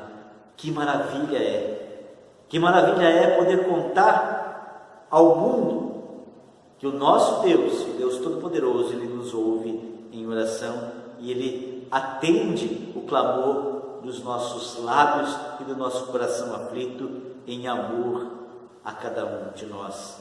Que 0.56 0.70
maravilha 0.70 1.38
é! 1.38 1.78
Que 2.48 2.58
maravilha 2.58 3.04
é 3.04 3.36
poder 3.36 3.66
contar 3.68 5.06
ao 5.10 5.36
mundo 5.36 5.88
que 6.78 6.86
o 6.86 6.92
nosso 6.92 7.42
Deus, 7.42 7.82
o 7.82 7.92
Deus 7.98 8.18
Todo-Poderoso, 8.18 8.92
ele 8.92 9.08
nos 9.08 9.34
ouve 9.34 10.08
em 10.12 10.26
oração 10.26 10.92
e 11.18 11.30
ele 11.30 11.86
atende 11.90 12.92
o 12.94 13.00
clamor 13.02 13.77
dos 14.08 14.24
nossos 14.24 14.82
lábios 14.82 15.36
e 15.60 15.64
do 15.64 15.76
nosso 15.76 16.06
coração 16.06 16.54
aflito 16.54 17.10
em 17.46 17.68
amor 17.68 18.26
a 18.82 18.92
cada 18.92 19.26
um 19.26 19.52
de 19.54 19.66
nós. 19.66 20.16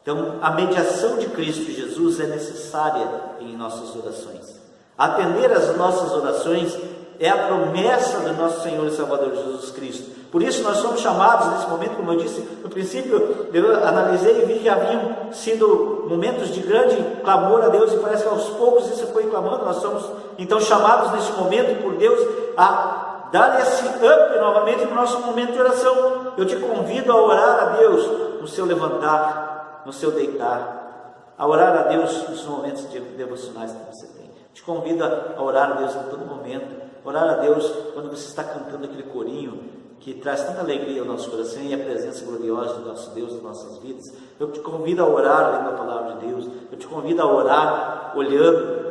Então, 0.00 0.38
a 0.40 0.52
mediação 0.52 1.18
de 1.18 1.26
Cristo 1.30 1.72
Jesus 1.72 2.20
é 2.20 2.26
necessária 2.26 3.08
em 3.40 3.56
nossas 3.56 3.96
orações. 3.96 4.60
Atender 4.96 5.50
às 5.50 5.76
nossas 5.76 6.12
orações 6.12 6.78
é 7.18 7.28
a 7.28 7.46
promessa 7.46 8.20
do 8.20 8.32
nosso 8.34 8.62
Senhor 8.62 8.86
e 8.86 8.92
Salvador 8.92 9.34
Jesus 9.34 9.70
Cristo. 9.70 10.14
Por 10.30 10.42
isso, 10.42 10.62
nós 10.62 10.76
somos 10.78 11.00
chamados 11.00 11.52
nesse 11.52 11.68
momento, 11.68 11.96
como 11.96 12.12
eu 12.12 12.18
disse 12.18 12.40
no 12.62 12.68
princípio, 12.68 13.48
eu 13.52 13.86
analisei 13.86 14.42
e 14.42 14.44
vi 14.46 14.58
que 14.60 14.68
haviam 14.68 15.32
sido 15.32 16.06
momentos 16.08 16.52
de 16.52 16.60
grande 16.60 16.96
clamor 17.22 17.62
a 17.64 17.68
Deus, 17.68 17.92
e 17.92 17.96
parece 17.96 18.24
que 18.24 18.28
aos 18.28 18.48
poucos 18.50 18.90
isso 18.90 19.06
foi 19.08 19.24
clamando. 19.24 19.64
Nós 19.64 19.76
somos 19.76 20.04
então 20.38 20.60
chamados 20.60 21.12
nesse 21.12 21.32
momento 21.32 21.82
por 21.82 21.94
Deus 21.94 22.20
a 22.56 23.03
dar 23.34 23.60
esse 23.60 23.84
up 23.84 24.38
novamente 24.38 24.84
no 24.84 24.94
nosso 24.94 25.20
momento 25.22 25.54
de 25.54 25.58
oração. 25.58 26.34
Eu 26.36 26.46
te 26.46 26.54
convido 26.54 27.10
a 27.10 27.20
orar 27.20 27.62
a 27.64 27.64
Deus 27.78 28.40
no 28.40 28.46
seu 28.46 28.64
levantar, 28.64 29.82
no 29.84 29.92
seu 29.92 30.12
deitar, 30.12 31.32
a 31.36 31.44
orar 31.44 31.76
a 31.76 31.82
Deus 31.88 32.28
nos 32.28 32.44
momentos 32.44 32.84
devocionais 32.84 33.72
que 33.72 33.92
você 33.92 34.06
tem. 34.06 34.30
Te 34.52 34.62
convido 34.62 35.04
a 35.04 35.42
orar 35.42 35.72
a 35.72 35.74
Deus 35.74 35.96
em 35.96 36.10
todo 36.10 36.24
momento, 36.24 36.80
orar 37.04 37.24
a 37.24 37.34
Deus 37.34 37.68
quando 37.92 38.08
você 38.08 38.28
está 38.28 38.44
cantando 38.44 38.84
aquele 38.84 39.02
corinho 39.02 39.68
que 39.98 40.14
traz 40.14 40.44
tanta 40.44 40.60
alegria 40.60 41.00
ao 41.00 41.06
nosso 41.08 41.28
coração 41.28 41.60
e 41.60 41.74
a 41.74 41.78
presença 41.78 42.24
gloriosa 42.24 42.74
do 42.74 42.86
nosso 42.86 43.10
Deus 43.16 43.32
nas 43.32 43.42
nossas 43.42 43.78
vidas. 43.78 44.12
Eu 44.38 44.52
te 44.52 44.60
convido 44.60 45.02
a 45.02 45.08
orar 45.08 45.50
lendo 45.50 45.70
a 45.70 45.76
palavra 45.76 46.14
de 46.14 46.26
Deus. 46.26 46.48
Eu 46.70 46.78
te 46.78 46.86
convido 46.86 47.20
a 47.20 47.26
orar 47.26 48.12
olhando 48.14 48.84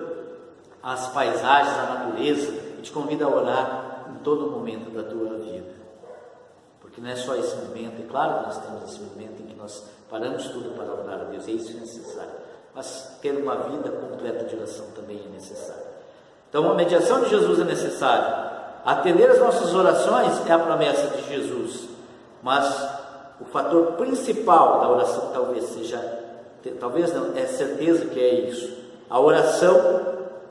as 0.83 1.07
paisagens, 1.13 1.77
a 1.79 1.93
natureza. 1.93 2.51
Eu 2.75 2.81
te 2.81 2.91
convido 2.91 3.23
a 3.23 3.29
orar 3.29 3.82
todo 4.23 4.51
momento 4.51 4.89
da 4.89 5.03
tua 5.03 5.37
vida. 5.37 5.83
Porque 6.81 7.01
não 7.01 7.09
é 7.09 7.15
só 7.15 7.35
esse 7.35 7.55
momento, 7.55 8.01
é 8.01 8.07
claro 8.07 8.39
que 8.39 8.45
nós 8.45 8.57
temos 8.59 8.83
esse 8.83 9.01
momento 9.01 9.41
em 9.41 9.45
que 9.47 9.55
nós 9.55 9.83
paramos 10.09 10.47
tudo 10.49 10.75
para 10.75 10.93
orar 10.93 11.21
a 11.21 11.23
Deus, 11.25 11.47
é 11.47 11.51
isso 11.51 11.77
necessário. 11.79 12.31
Mas 12.75 13.17
ter 13.21 13.31
uma 13.31 13.55
vida 13.55 13.89
completa 13.89 14.45
de 14.45 14.55
oração 14.55 14.85
também 14.95 15.21
é 15.25 15.29
necessário. 15.29 15.83
Então 16.49 16.71
a 16.71 16.75
mediação 16.75 17.21
de 17.21 17.29
Jesus 17.29 17.59
é 17.59 17.63
necessária. 17.63 18.51
Atender 18.85 19.29
as 19.29 19.39
nossas 19.39 19.73
orações 19.73 20.45
é 20.47 20.51
a 20.51 20.59
promessa 20.59 21.07
de 21.17 21.27
Jesus. 21.27 21.87
Mas 22.41 22.65
o 23.39 23.45
fator 23.45 23.93
principal 23.93 24.81
da 24.81 24.89
oração 24.89 25.31
talvez 25.33 25.65
seja, 25.65 25.99
talvez 26.79 27.13
não, 27.13 27.35
é 27.35 27.45
certeza 27.45 28.05
que 28.05 28.19
é 28.19 28.33
isso. 28.49 28.71
A 29.09 29.19
oração 29.19 30.01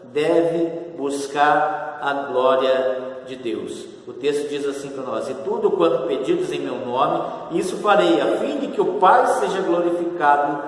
deve 0.05 0.93
buscar 0.97 1.99
a 2.01 2.13
glória 2.25 3.02
de 3.27 3.37
Deus. 3.37 3.87
O 4.07 4.13
texto 4.13 4.49
diz 4.49 4.67
assim 4.67 4.91
para 4.91 5.05
nós: 5.05 5.29
E 5.29 5.35
tudo 5.35 5.71
quanto 5.71 6.07
pedidos 6.07 6.51
em 6.53 6.61
meu 6.61 6.77
nome, 6.77 7.59
isso 7.59 7.77
farei, 7.79 8.21
a 8.21 8.39
fim 8.39 8.59
de 8.59 8.69
que 8.69 8.81
o 8.81 8.95
Pai 8.95 9.27
seja 9.39 9.61
glorificado 9.61 10.63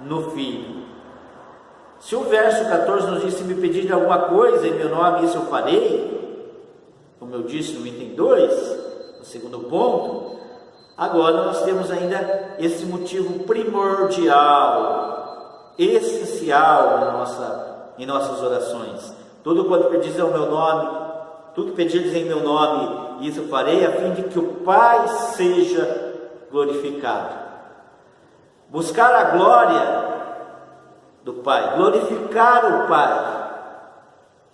no 0.00 0.30
Filho. 0.30 0.82
Se 2.00 2.16
o 2.16 2.24
verso 2.24 2.68
14 2.68 3.10
nos 3.10 3.22
diz: 3.22 3.34
Se 3.34 3.44
me 3.44 3.54
pedir 3.54 3.92
alguma 3.92 4.18
coisa 4.20 4.66
em 4.66 4.72
meu 4.72 4.88
nome, 4.88 5.24
isso 5.24 5.36
eu 5.36 5.42
farei, 5.42 6.12
como 7.20 7.34
eu 7.34 7.42
disse 7.42 7.74
no 7.74 7.86
item 7.86 8.14
2, 8.14 8.78
no 9.20 9.24
segundo 9.24 9.60
ponto, 9.60 10.36
agora 10.96 11.44
nós 11.44 11.62
temos 11.62 11.88
ainda 11.92 12.56
esse 12.58 12.84
motivo 12.84 13.44
primordial, 13.44 14.82
essencial 15.78 16.98
na 16.98 17.12
nossa, 17.12 17.92
em 17.96 18.04
nossas 18.04 18.42
orações. 18.42 19.14
Tudo 19.44 19.66
quanto 19.66 19.90
pedis 19.90 20.18
ao 20.18 20.30
meu 20.30 20.50
nome, 20.50 21.11
tudo 21.54 21.72
pedidos 21.72 22.12
em 22.14 22.24
meu 22.24 22.42
nome, 22.42 23.26
isso 23.26 23.42
farei, 23.44 23.84
a 23.84 23.92
fim 23.92 24.12
de 24.12 24.22
que 24.24 24.38
o 24.38 24.54
Pai 24.64 25.06
seja 25.08 26.12
glorificado. 26.50 27.42
Buscar 28.68 29.14
a 29.14 29.24
glória 29.36 30.12
do 31.22 31.34
Pai, 31.34 31.76
glorificar 31.76 32.84
o 32.84 32.88
Pai 32.88 33.50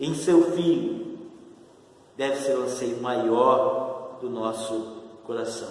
em 0.01 0.15
seu 0.15 0.43
Filho, 0.53 1.19
deve 2.17 2.37
ser 2.37 2.57
o 2.57 2.63
anseio 2.63 3.01
maior 3.01 4.19
do 4.21 4.29
nosso 4.29 5.03
coração, 5.25 5.69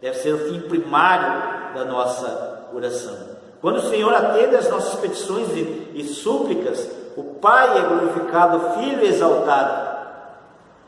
deve 0.00 0.16
ser 0.16 0.34
o 0.34 0.38
fim 0.48 0.60
primário 0.60 1.74
da 1.74 1.84
nossa 1.84 2.68
oração. 2.72 3.16
Quando 3.60 3.76
o 3.76 3.88
Senhor 3.90 4.12
atende 4.14 4.56
às 4.56 4.70
nossas 4.70 4.98
petições 4.98 5.50
e, 5.50 5.90
e 5.94 6.04
súplicas, 6.04 6.90
o 7.16 7.22
Pai 7.22 7.78
é 7.78 7.82
glorificado, 7.82 8.56
o 8.56 8.70
Filho 8.74 9.02
é 9.02 9.06
exaltado. 9.06 9.89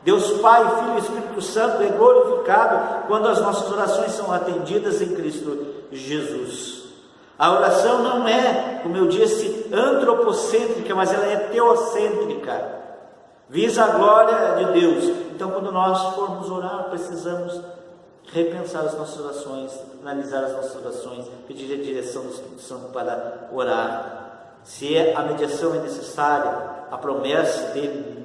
Deus 0.03 0.41
Pai, 0.41 0.79
Filho 0.79 0.95
e 0.95 0.99
Espírito 0.99 1.41
Santo 1.41 1.81
é 1.81 1.87
glorificado 1.87 3.07
quando 3.07 3.27
as 3.27 3.39
nossas 3.39 3.71
orações 3.71 4.11
são 4.11 4.31
atendidas 4.33 5.01
em 5.01 5.15
Cristo 5.15 5.65
Jesus. 5.91 6.83
A 7.37 7.51
oração 7.51 8.03
não 8.03 8.27
é, 8.27 8.79
como 8.83 8.97
eu 8.97 9.07
disse, 9.07 9.69
antropocêntrica, 9.71 10.93
mas 10.93 11.11
ela 11.13 11.25
é 11.25 11.35
teocêntrica. 11.35 12.83
Visa 13.49 13.83
a 13.83 13.87
glória 13.87 14.65
de 14.65 14.79
Deus. 14.79 15.05
Então, 15.33 15.51
quando 15.51 15.71
nós 15.71 16.15
formos 16.15 16.49
orar, 16.49 16.85
precisamos 16.89 17.59
repensar 18.31 18.81
as 18.81 18.97
nossas 18.97 19.19
orações, 19.19 19.79
analisar 20.01 20.43
as 20.43 20.53
nossas 20.53 20.75
orações, 20.75 21.25
pedir 21.47 21.73
a 21.73 21.83
direção 21.83 22.23
do 22.23 22.29
Espírito 22.29 22.61
Santo 22.61 22.89
para 22.91 23.49
orar. 23.51 24.59
Se 24.63 24.97
a 25.13 25.21
mediação 25.23 25.75
é 25.75 25.79
necessária, 25.79 26.51
a 26.89 26.97
promessa 26.97 27.73
dele 27.73 28.03
de, 28.03 28.21
de 28.21 28.22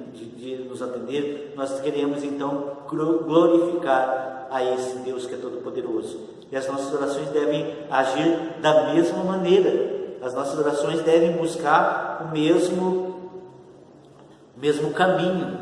nos 0.69 0.81
atender, 0.81 1.53
nós 1.55 1.79
queremos 1.81 2.23
então 2.23 2.77
glorificar 2.87 4.47
a 4.51 4.63
esse 4.63 4.97
Deus 4.99 5.25
que 5.25 5.33
é 5.33 5.37
todo-poderoso. 5.37 6.19
E 6.51 6.55
as 6.55 6.67
nossas 6.67 6.93
orações 6.93 7.29
devem 7.29 7.75
agir 7.89 8.59
da 8.61 8.93
mesma 8.93 9.23
maneira. 9.23 10.17
As 10.21 10.33
nossas 10.33 10.59
orações 10.59 11.01
devem 11.01 11.33
buscar 11.33 12.25
o 12.25 12.31
mesmo, 12.31 13.31
mesmo 14.57 14.91
caminho, 14.91 15.57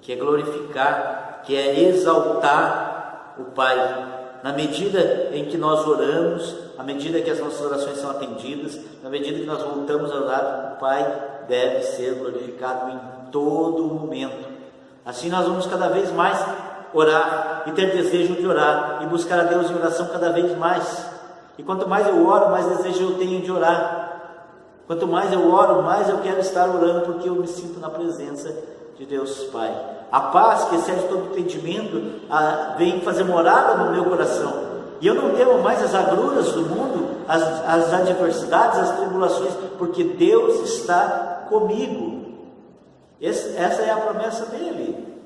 que 0.00 0.12
é 0.12 0.16
glorificar, 0.16 1.42
que 1.44 1.56
é 1.56 1.88
exaltar 1.88 3.34
o 3.38 3.44
Pai. 3.44 3.76
Na 4.42 4.52
medida 4.52 5.30
em 5.32 5.46
que 5.46 5.56
nós 5.56 5.86
oramos, 5.86 6.54
à 6.78 6.82
medida 6.82 7.20
que 7.20 7.30
as 7.30 7.40
nossas 7.40 7.60
orações 7.64 7.98
são 7.98 8.10
atendidas, 8.10 8.78
na 9.02 9.08
medida 9.08 9.38
que 9.38 9.46
nós 9.46 9.62
voltamos 9.62 10.10
a 10.10 10.16
orar, 10.16 10.74
o 10.76 10.80
Pai 10.80 11.44
deve 11.48 11.82
ser 11.82 12.14
glorificado 12.14 12.90
em 12.90 13.15
todo 13.30 13.84
momento. 13.84 14.48
Assim 15.04 15.28
nós 15.28 15.46
vamos 15.46 15.66
cada 15.66 15.88
vez 15.88 16.12
mais 16.12 16.38
orar 16.92 17.64
e 17.66 17.72
ter 17.72 17.92
desejo 17.92 18.34
de 18.34 18.46
orar 18.46 19.00
e 19.02 19.06
buscar 19.06 19.40
a 19.40 19.44
Deus 19.44 19.70
em 19.70 19.74
oração 19.74 20.08
cada 20.12 20.30
vez 20.30 20.56
mais. 20.56 21.06
E 21.58 21.62
quanto 21.62 21.88
mais 21.88 22.06
eu 22.06 22.26
oro, 22.26 22.50
mais 22.50 22.66
desejo 22.66 23.04
eu 23.04 23.18
tenho 23.18 23.40
de 23.42 23.50
orar. 23.50 24.06
Quanto 24.86 25.06
mais 25.06 25.32
eu 25.32 25.52
oro, 25.52 25.82
mais 25.82 26.08
eu 26.08 26.18
quero 26.18 26.40
estar 26.40 26.68
orando, 26.68 27.06
porque 27.06 27.28
eu 27.28 27.34
me 27.34 27.46
sinto 27.46 27.80
na 27.80 27.90
presença 27.90 28.54
de 28.96 29.04
Deus 29.04 29.44
Pai. 29.52 29.74
A 30.12 30.20
paz 30.20 30.64
que 30.64 30.76
excede 30.76 31.08
todo 31.08 31.30
entendimento 31.32 32.20
vem 32.78 33.00
fazer 33.00 33.24
morada 33.24 33.74
no 33.74 33.92
meu 33.92 34.04
coração. 34.04 34.66
E 35.00 35.06
eu 35.06 35.14
não 35.14 35.30
temo 35.34 35.60
mais 35.60 35.82
as 35.82 35.94
agruras 35.94 36.52
do 36.52 36.62
mundo, 36.62 37.16
as, 37.28 37.42
as 37.42 37.92
adversidades, 37.92 38.78
as 38.78 38.96
tribulações, 38.98 39.52
porque 39.76 40.04
Deus 40.04 40.60
está 40.70 41.44
comigo. 41.48 42.15
Esse, 43.20 43.56
essa 43.56 43.82
é 43.82 43.90
a 43.90 43.96
promessa 43.96 44.46
dele. 44.46 45.16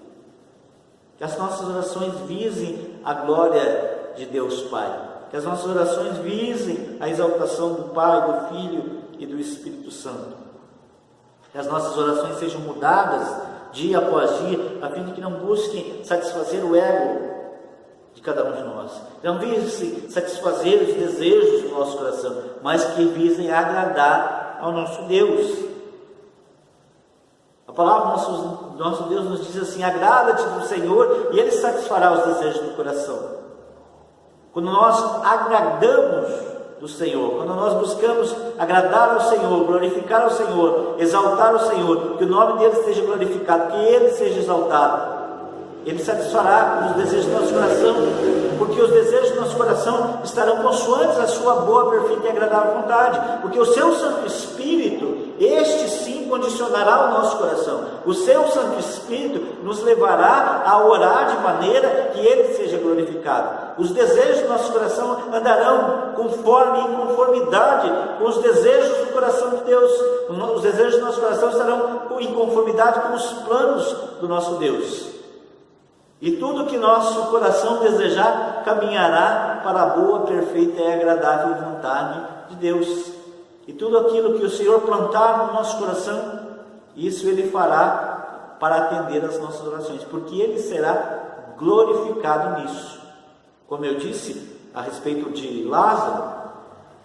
Que 1.16 1.24
as 1.24 1.37
nossas 1.37 1.68
orações 1.68 2.14
visem 2.26 3.00
a 3.05 3.14
glória 3.14 4.12
de 4.16 4.26
Deus 4.26 4.62
Pai. 4.62 5.09
Que 5.31 5.37
as 5.37 5.44
nossas 5.44 5.66
orações 5.70 6.18
visem 6.18 6.96
a 7.00 7.09
exaltação 7.09 7.74
do 7.74 7.85
Pai, 7.94 8.20
do 8.26 8.48
Filho 8.48 9.00
e 9.18 9.26
do 9.26 9.38
Espírito 9.38 9.90
Santo. 9.90 10.37
Que 11.53 11.59
as 11.59 11.66
nossas 11.66 11.96
orações 11.96 12.38
sejam 12.38 12.61
mudadas 12.61 13.29
dia 13.72 13.98
após 13.98 14.46
dia, 14.46 14.59
a 14.83 14.88
fim 14.88 15.05
de 15.05 15.12
que 15.12 15.20
não 15.20 15.33
busquem 15.33 16.05
satisfazer 16.05 16.64
o 16.64 16.74
ego 16.74 17.31
de 18.14 18.20
cada 18.20 18.44
um 18.44 18.53
de 18.53 18.62
nós. 18.62 18.92
Não 19.22 19.38
visem 19.38 20.09
satisfazer 20.09 20.83
os 20.83 20.94
desejos 20.94 21.62
do 21.62 21.68
nosso 21.70 21.96
coração, 21.96 22.37
mas 22.62 22.85
que 22.94 23.05
visem 23.05 23.50
agradar 23.50 24.59
ao 24.61 24.72
nosso 24.72 25.03
Deus. 25.03 25.69
A 27.70 27.72
palavra 27.72 28.02
do 28.02 28.09
nosso, 28.09 28.59
nosso 28.76 29.02
Deus 29.04 29.24
nos 29.26 29.46
diz 29.46 29.62
assim: 29.62 29.85
agrada-te 29.85 30.42
do 30.42 30.66
Senhor 30.66 31.28
e 31.30 31.38
Ele 31.38 31.52
satisfará 31.52 32.12
os 32.12 32.24
desejos 32.35 32.62
do 32.62 32.74
coração. 32.74 33.16
Quando 34.52 34.72
nós 34.72 35.24
agradamos 35.24 36.26
do 36.80 36.88
Senhor, 36.88 37.37
quando 37.37 37.54
nós 37.54 37.74
buscamos 37.74 38.35
agradar 38.59 39.14
ao 39.14 39.20
Senhor, 39.20 39.64
glorificar 39.66 40.22
ao 40.22 40.30
Senhor, 40.30 40.96
exaltar 40.98 41.54
o 41.54 41.61
Senhor, 41.61 42.16
que 42.18 42.24
o 42.24 42.28
nome 42.28 42.59
dele 42.59 42.74
seja 42.83 43.02
glorificado, 43.02 43.70
que 43.70 43.85
ele 43.85 44.11
seja 44.11 44.40
exaltado, 44.40 45.20
ele 45.87 46.02
satisfará 46.02 46.88
os 46.90 46.96
desejos 47.04 47.26
do 47.26 47.40
nosso 47.40 47.54
coração, 47.54 47.94
porque 48.59 48.80
os 48.80 48.90
desejos 48.90 49.30
do 49.30 49.42
nosso 49.42 49.56
coração 49.56 50.18
estarão 50.24 50.56
consoantes 50.56 51.18
a 51.18 51.28
sua 51.28 51.54
boa, 51.56 51.90
perfeita 51.90 52.26
e 52.26 52.30
agradável 52.30 52.80
vontade, 52.80 53.20
porque 53.42 53.61
o 53.61 53.66
seu 53.66 53.94
Santo 53.94 54.26
Espírito, 54.26 55.35
este 55.38 55.88
sim 55.88 56.10
condicionará 56.31 57.07
o 57.07 57.11
nosso 57.11 57.37
coração. 57.37 57.85
O 58.07 58.14
seu 58.14 58.47
Santo 58.49 58.79
Espírito 58.79 59.62
nos 59.62 59.83
levará 59.83 60.62
a 60.64 60.87
orar 60.87 61.27
de 61.27 61.43
maneira 61.43 62.11
que 62.14 62.21
ele 62.21 62.55
seja 62.55 62.79
glorificado. 62.79 63.73
Os 63.77 63.90
desejos 63.90 64.43
do 64.43 64.49
nosso 64.49 64.73
coração 64.73 65.19
andarão 65.35 66.12
conforme 66.14 66.79
em 66.79 66.97
conformidade 66.97 67.93
com 68.19 68.25
os 68.25 68.38
desejos 68.38 68.99
do 68.99 69.12
coração 69.12 69.51
de 69.51 69.64
Deus. 69.64 69.90
Os 70.55 70.62
desejos 70.62 70.95
do 71.01 71.05
nosso 71.05 71.21
coração 71.21 71.51
estarão 71.51 72.03
em 72.19 72.33
conformidade 72.33 73.01
com 73.01 73.14
os 73.14 73.25
planos 73.45 73.93
do 74.21 74.29
nosso 74.29 74.55
Deus. 74.55 75.11
E 76.21 76.33
tudo 76.33 76.66
que 76.66 76.77
nosso 76.77 77.31
coração 77.31 77.81
desejar 77.81 78.62
caminhará 78.64 79.61
para 79.64 79.83
a 79.83 79.87
boa, 79.87 80.21
perfeita 80.21 80.81
e 80.81 80.93
agradável 80.93 81.55
vontade 81.64 82.21
de 82.51 82.57
Deus. 82.57 83.19
E 83.70 83.72
tudo 83.72 83.98
aquilo 83.98 84.37
que 84.37 84.44
o 84.44 84.50
Senhor 84.50 84.80
plantar 84.80 85.46
no 85.46 85.52
nosso 85.52 85.78
coração, 85.78 86.40
isso 86.96 87.28
Ele 87.28 87.52
fará 87.52 88.56
para 88.59 88.78
atender 88.78 89.24
as 89.24 89.38
nossas 89.38 89.64
orações, 89.64 90.02
porque 90.02 90.35
Ele 90.40 90.59
será 90.59 91.54
glorificado 91.56 92.61
nisso. 92.61 93.00
Como 93.68 93.85
eu 93.85 93.94
disse 93.94 94.59
a 94.74 94.83
respeito 94.83 95.30
de 95.30 95.62
Lázaro, 95.62 96.33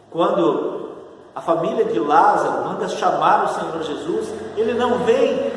quando 0.09 0.89
a 1.35 1.41
família 1.41 1.85
de 1.85 1.99
Lázaro 1.99 2.65
manda 2.65 2.89
chamar 2.89 3.45
o 3.45 3.49
Senhor 3.49 3.83
Jesus, 3.83 4.33
ele 4.57 4.73
não 4.73 4.97
vem. 5.03 5.51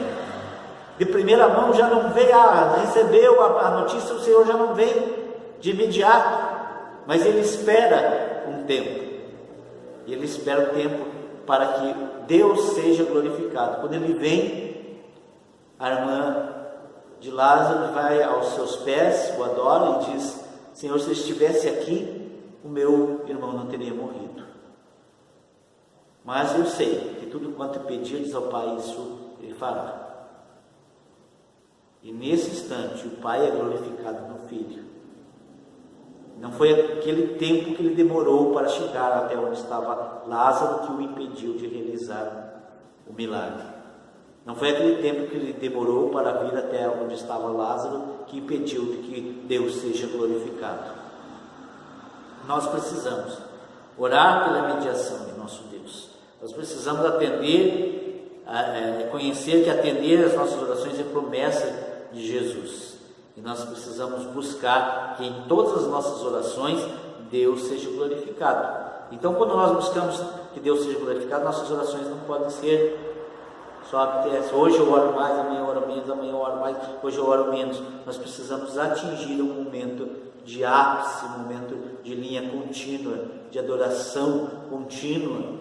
De 0.99 1.07
primeira 1.07 1.49
mão 1.49 1.73
já 1.73 1.89
não 1.89 2.11
vem, 2.11 2.31
ah, 2.33 2.77
recebeu 2.83 3.43
a, 3.43 3.69
a 3.69 3.71
notícia, 3.81 4.15
o 4.15 4.21
Senhor 4.21 4.47
já 4.47 4.59
não 4.59 4.75
vem 4.75 4.93
de 5.59 5.71
imediato, 5.71 6.39
mas 7.07 7.25
ele 7.25 7.41
espera 7.41 8.45
um 8.47 8.65
tempo, 8.65 9.08
e 10.09 10.15
ele 10.15 10.25
espera 10.25 10.71
um 10.71 10.75
tempo 10.75 11.07
para 11.47 11.67
que 11.75 11.95
Deus 12.27 12.73
seja 12.73 13.05
glorificado. 13.05 13.83
Quando 13.83 13.93
ele 13.93 14.15
vem, 14.15 14.99
a 15.79 15.91
irmã 15.91 16.55
de 17.21 17.31
Lázaro 17.31 17.93
vai 17.93 18.23
aos 18.23 18.55
seus 18.55 18.77
pés, 18.77 19.35
o 19.39 19.45
adora 19.45 20.01
e 20.01 20.13
diz: 20.13 20.43
Senhor, 20.73 20.99
se 20.99 21.13
estivesse 21.13 21.69
aqui, 21.69 22.33
o 22.65 22.69
meu 22.69 23.23
irmão 23.29 23.53
não 23.53 23.67
teria 23.67 23.93
morrido. 23.93 24.45
Mas 26.25 26.59
eu 26.59 26.65
sei 26.65 27.17
que 27.21 27.27
tudo 27.27 27.53
quanto 27.53 27.81
pedirdes 27.81 28.35
ao 28.35 28.43
Pai, 28.43 28.77
isso 28.77 29.19
ele 29.43 29.53
fará. 29.53 30.07
E 32.03 32.11
nesse 32.13 32.51
instante 32.51 33.07
o 33.07 33.11
Pai 33.17 33.47
é 33.47 33.51
glorificado 33.51 34.27
no 34.27 34.49
Filho. 34.49 34.88
Não 36.41 36.53
foi 36.53 36.73
aquele 36.73 37.35
tempo 37.35 37.75
que 37.75 37.83
ele 37.83 37.95
demorou 37.95 38.53
para 38.53 38.69
chegar 38.69 39.13
até 39.13 39.37
onde 39.37 39.59
estava 39.59 40.23
Lázaro 40.27 40.87
que 40.87 40.93
o 40.93 41.01
impediu 41.01 41.55
de 41.55 41.67
realizar 41.67 42.63
o 43.09 43.13
milagre. 43.13 43.65
Não 44.47 44.55
foi 44.55 44.71
aquele 44.71 45.03
tempo 45.03 45.29
que 45.29 45.37
ele 45.37 45.53
demorou 45.53 46.11
para 46.11 46.45
vir 46.45 46.57
até 46.57 46.89
onde 46.89 47.15
estava 47.15 47.49
Lázaro 47.49 48.21
que 48.27 48.39
impediu 48.39 48.85
de 48.87 48.97
que 48.99 49.45
Deus 49.49 49.77
seja 49.77 50.07
glorificado. 50.07 50.93
Nós 52.47 52.67
precisamos 52.69 53.39
orar 53.99 54.45
pela 54.45 54.75
mediação 54.75 55.27
de 55.27 55.39
nosso 55.39 55.65
Deus. 55.65 56.11
Nós 56.41 56.53
precisamos 56.53 57.05
atender, 57.05 58.43
é, 58.47 59.09
conhecer 59.11 59.65
que 59.65 59.71
atender 59.71 60.25
as 60.25 60.35
nossas 60.35 60.63
orações 60.63 60.99
é 61.01 61.03
promessa 61.03 62.09
de 62.13 62.27
Jesus. 62.27 62.98
E 63.39 63.41
nós 63.41 63.65
precisamos 63.65 64.25
buscar 64.33 65.15
que 65.17 65.25
em 65.25 65.45
todas 65.47 65.85
as 65.85 65.89
nossas 65.89 66.25
orações 66.25 66.85
Deus 67.31 67.69
seja 67.69 67.89
glorificado. 67.91 68.89
Então, 69.13 69.35
quando 69.35 69.55
nós 69.55 69.77
buscamos 69.77 70.21
que 70.53 70.59
Deus 70.59 70.81
seja 70.83 70.99
glorificado, 70.99 71.45
nossas 71.45 71.71
orações 71.71 72.09
não 72.09 72.19
podem 72.27 72.51
ser 72.51 72.99
só. 73.89 74.25
Hoje 74.55 74.79
eu 74.79 74.93
oro 74.93 75.15
mais, 75.15 75.39
amanhã 75.39 75.61
eu 75.61 75.67
oro 75.67 75.87
menos, 75.87 76.11
amanhã 76.11 76.33
eu 76.33 76.41
oro 76.41 76.57
mais, 76.57 76.77
hoje 77.01 77.17
eu 77.17 77.29
oro 77.29 77.53
menos. 77.53 77.81
Nós 78.05 78.17
precisamos 78.17 78.77
atingir 78.77 79.41
um 79.41 79.63
momento 79.63 80.09
de 80.45 80.65
ápice, 80.65 81.25
um 81.27 81.43
momento 81.43 82.03
de 82.03 82.17
linha 82.17 82.51
contínua, 82.51 83.25
de 83.53 83.59
adoração 83.61 84.49
contínua, 84.69 85.59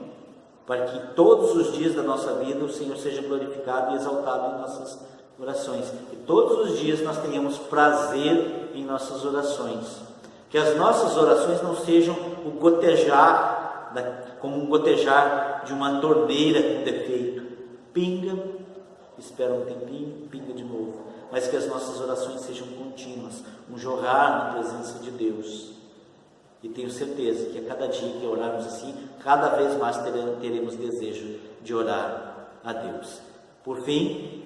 para 0.65 0.85
que 0.85 1.13
todos 1.13 1.55
os 1.55 1.73
dias 1.73 1.93
da 1.93 2.01
nossa 2.01 2.33
vida 2.43 2.65
o 2.65 2.69
Senhor 2.69 2.97
seja 2.97 3.21
glorificado 3.21 3.93
e 3.93 3.97
exaltado 3.97 4.55
em 4.55 4.61
nossas 4.61 4.99
orações. 5.39 5.85
Que 6.09 6.15
todos 6.17 6.69
os 6.71 6.79
dias 6.79 7.01
nós 7.01 7.17
tenhamos 7.19 7.57
prazer 7.57 8.71
em 8.73 8.83
nossas 8.83 9.23
orações. 9.25 10.01
Que 10.49 10.57
as 10.57 10.75
nossas 10.77 11.17
orações 11.17 11.61
não 11.61 11.75
sejam 11.75 12.15
o 12.45 12.51
gotejar, 12.51 13.93
como 14.39 14.57
um 14.57 14.67
gotejar 14.67 15.63
de 15.65 15.73
uma 15.73 15.99
torneira 15.99 16.61
com 16.61 16.83
defeito. 16.83 17.45
Pinga, 17.93 18.37
espera 19.17 19.53
um 19.53 19.65
tempinho, 19.65 20.27
pinga 20.29 20.53
de 20.53 20.63
novo. 20.63 21.07
Mas 21.31 21.47
que 21.47 21.57
as 21.57 21.67
nossas 21.67 21.99
orações 21.99 22.41
sejam 22.41 22.67
contínuas, 22.67 23.43
um 23.69 23.77
jorrar 23.77 24.45
na 24.45 24.53
presença 24.53 24.99
de 24.99 25.11
Deus. 25.11 25.73
E 26.63 26.69
tenho 26.69 26.89
certeza 26.89 27.49
que 27.49 27.59
a 27.59 27.63
cada 27.63 27.87
dia 27.87 28.09
que 28.19 28.25
orarmos 28.25 28.65
assim, 28.65 28.95
cada 29.23 29.49
vez 29.49 29.77
mais 29.77 29.97
teremos 30.41 30.75
desejo 30.75 31.39
de 31.61 31.73
orar 31.73 32.49
a 32.63 32.73
Deus. 32.73 33.19
Por 33.63 33.81
fim, 33.81 34.36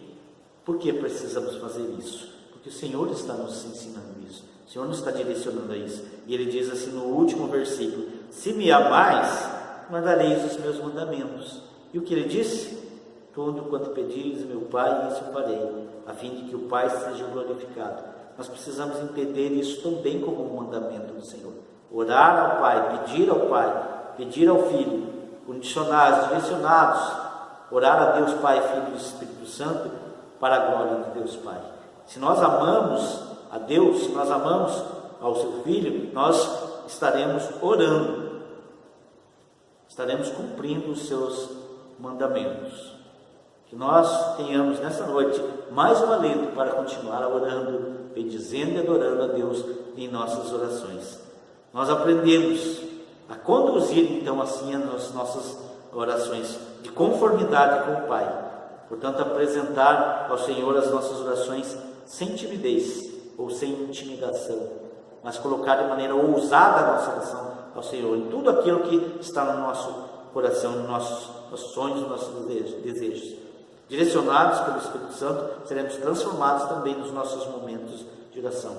por 0.65 0.77
que 0.77 0.93
precisamos 0.93 1.55
fazer 1.57 1.95
isso? 1.97 2.29
Porque 2.51 2.69
o 2.69 2.73
Senhor 2.73 3.09
está 3.11 3.33
nos 3.33 3.65
ensinando 3.65 4.15
isso. 4.27 4.43
O 4.67 4.69
Senhor 4.71 4.87
nos 4.87 4.99
está 4.99 5.11
direcionando 5.11 5.71
a 5.71 5.77
isso. 5.77 6.03
E 6.27 6.33
ele 6.33 6.45
diz 6.45 6.71
assim 6.71 6.91
no 6.91 7.03
último 7.03 7.47
versículo: 7.47 8.07
Se 8.29 8.53
me 8.53 8.71
amais, 8.71 9.49
mandareis 9.89 10.51
os 10.51 10.57
meus 10.59 10.77
mandamentos. 10.79 11.61
E 11.93 11.97
o 11.97 12.01
que 12.01 12.13
ele 12.13 12.27
disse? 12.27 12.81
tudo 13.33 13.63
quanto 13.63 13.91
pedires, 13.91 14.45
meu 14.45 14.61
Pai, 14.61 15.09
isso 15.11 15.23
farei, 15.31 15.87
a 16.05 16.13
fim 16.13 16.31
de 16.31 16.43
que 16.43 16.55
o 16.55 16.67
Pai 16.67 16.89
seja 16.89 17.25
glorificado. 17.25 18.03
Nós 18.37 18.47
precisamos 18.47 18.99
entender 18.99 19.49
isso 19.49 19.81
também 19.81 20.19
como 20.19 20.43
um 20.43 20.63
mandamento 20.63 21.13
do 21.13 21.25
Senhor. 21.25 21.53
Orar 21.91 22.51
ao 22.51 22.61
Pai, 22.61 22.99
pedir 22.99 23.29
ao 23.29 23.41
Pai, 23.41 24.13
pedir 24.17 24.47
ao 24.47 24.63
Filho, 24.63 25.07
condicionados, 25.45 26.27
direcionados, 26.27 27.01
orar 27.71 28.01
a 28.01 28.11
Deus 28.11 28.33
Pai, 28.35 28.61
Filho 28.61 28.93
e 28.93 28.97
Espírito 28.97 29.45
Santo, 29.45 29.89
para 30.41 30.55
a 30.55 30.65
glória 30.65 31.03
de 31.03 31.19
Deus 31.19 31.37
Pai. 31.37 31.61
Se 32.07 32.19
nós 32.19 32.41
amamos 32.41 33.21
a 33.51 33.59
Deus, 33.59 34.03
se 34.03 34.09
nós 34.09 34.29
amamos 34.29 34.83
ao 35.21 35.35
seu 35.35 35.61
Filho, 35.63 36.11
nós 36.11 36.45
estaremos 36.87 37.43
orando, 37.61 38.41
estaremos 39.87 40.29
cumprindo 40.29 40.91
os 40.91 41.07
seus 41.07 41.49
mandamentos. 41.99 42.91
Que 43.67 43.75
nós 43.75 44.35
tenhamos 44.35 44.79
nessa 44.79 45.05
noite 45.05 45.41
mais 45.71 46.01
um 46.01 46.11
alento 46.11 46.53
para 46.55 46.71
continuar 46.71 47.25
orando, 47.25 48.09
bendizendo 48.13 48.71
e 48.71 48.79
adorando 48.79 49.23
a 49.23 49.27
Deus 49.27 49.63
em 49.95 50.09
nossas 50.09 50.51
orações. 50.51 51.19
Nós 51.71 51.89
aprendemos 51.89 52.81
a 53.29 53.35
conduzir 53.35 54.11
então 54.11 54.41
assim 54.41 54.75
as 54.75 55.13
nossas 55.13 55.57
orações 55.93 56.59
de 56.81 56.89
conformidade 56.89 57.85
com 57.85 58.03
o 58.03 58.07
Pai. 58.07 58.50
Portanto, 58.91 59.21
apresentar 59.21 60.27
ao 60.29 60.37
Senhor 60.37 60.75
as 60.75 60.91
nossas 60.91 61.21
orações 61.21 61.77
sem 62.05 62.35
timidez 62.35 63.09
ou 63.37 63.49
sem 63.49 63.71
intimidação, 63.71 64.67
mas 65.23 65.37
colocar 65.37 65.77
de 65.77 65.87
maneira 65.87 66.13
ousada 66.13 66.81
a 66.81 66.91
nossa 66.91 67.11
oração 67.11 67.51
ao 67.73 67.81
Senhor 67.81 68.17
em 68.17 68.29
tudo 68.29 68.49
aquilo 68.49 68.81
que 68.81 69.21
está 69.21 69.45
no 69.45 69.61
nosso 69.61 69.93
coração, 70.33 70.73
nos 70.73 70.89
nossos, 70.89 71.61
sonhos, 71.71 72.01
nos 72.01 72.09
nossos 72.09 72.45
desejos. 72.83 73.37
Direcionados 73.87 74.59
pelo 74.59 74.77
Espírito 74.79 75.13
Santo, 75.13 75.65
seremos 75.65 75.95
transformados 75.95 76.67
também 76.67 76.93
nos 76.93 77.13
nossos 77.13 77.47
momentos 77.47 78.05
de 78.33 78.39
oração. 78.41 78.75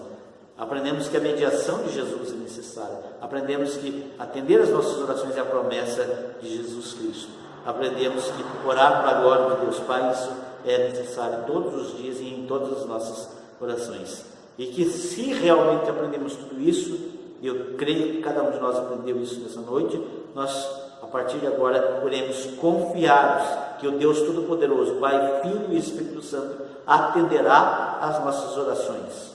Aprendemos 0.59 1.09
que 1.09 1.16
a 1.16 1.20
mediação 1.20 1.85
de 1.85 1.94
Jesus 1.94 2.33
é 2.33 2.37
necessária. 2.37 2.98
Aprendemos 3.18 3.77
que 3.77 4.12
atender 4.18 4.61
as 4.61 4.68
nossas 4.68 4.98
orações 4.98 5.38
é 5.38 5.40
a 5.40 5.46
promessa 5.46 6.37
de 6.42 6.55
Jesus 6.55 6.92
Cristo. 6.92 7.41
Aprendemos 7.64 8.25
que 8.25 8.44
orar 8.66 9.03
para 9.03 9.18
a 9.18 9.20
glória 9.20 9.55
de 9.57 9.62
Deus 9.62 9.79
Pai, 9.81 10.11
isso 10.12 10.31
é 10.64 10.88
necessário 10.88 11.44
todos 11.46 11.75
os 11.75 11.98
dias 11.98 12.18
e 12.20 12.29
em 12.29 12.46
todas 12.46 12.79
as 12.79 12.87
nossas 12.87 13.29
orações. 13.61 14.25
E 14.59 14.66
que 14.66 14.85
se 14.85 15.33
realmente 15.33 15.88
aprendemos 15.88 16.35
tudo 16.37 16.61
isso, 16.61 16.98
eu 17.42 17.75
creio 17.77 18.12
que 18.12 18.22
cada 18.22 18.42
um 18.42 18.51
de 18.51 18.61
nós 18.61 18.77
aprendeu 18.77 19.20
isso 19.20 19.40
nessa 19.40 19.61
noite, 19.61 20.01
nós, 20.35 20.68
a 21.03 21.07
partir 21.07 21.38
de 21.38 21.46
agora, 21.46 22.01
podemos 22.01 22.46
confiar 22.61 23.77
que 23.81 23.87
o 23.87 23.98
Deus 23.98 24.20
Todo-Poderoso, 24.20 24.94
Pai, 24.96 25.42
Filho 25.42 25.66
e 25.70 25.79
Espírito 25.79 26.22
Santo, 26.22 26.62
atenderá 26.87 27.98
às 28.01 28.25
nossas 28.25 28.57
orações, 28.57 29.35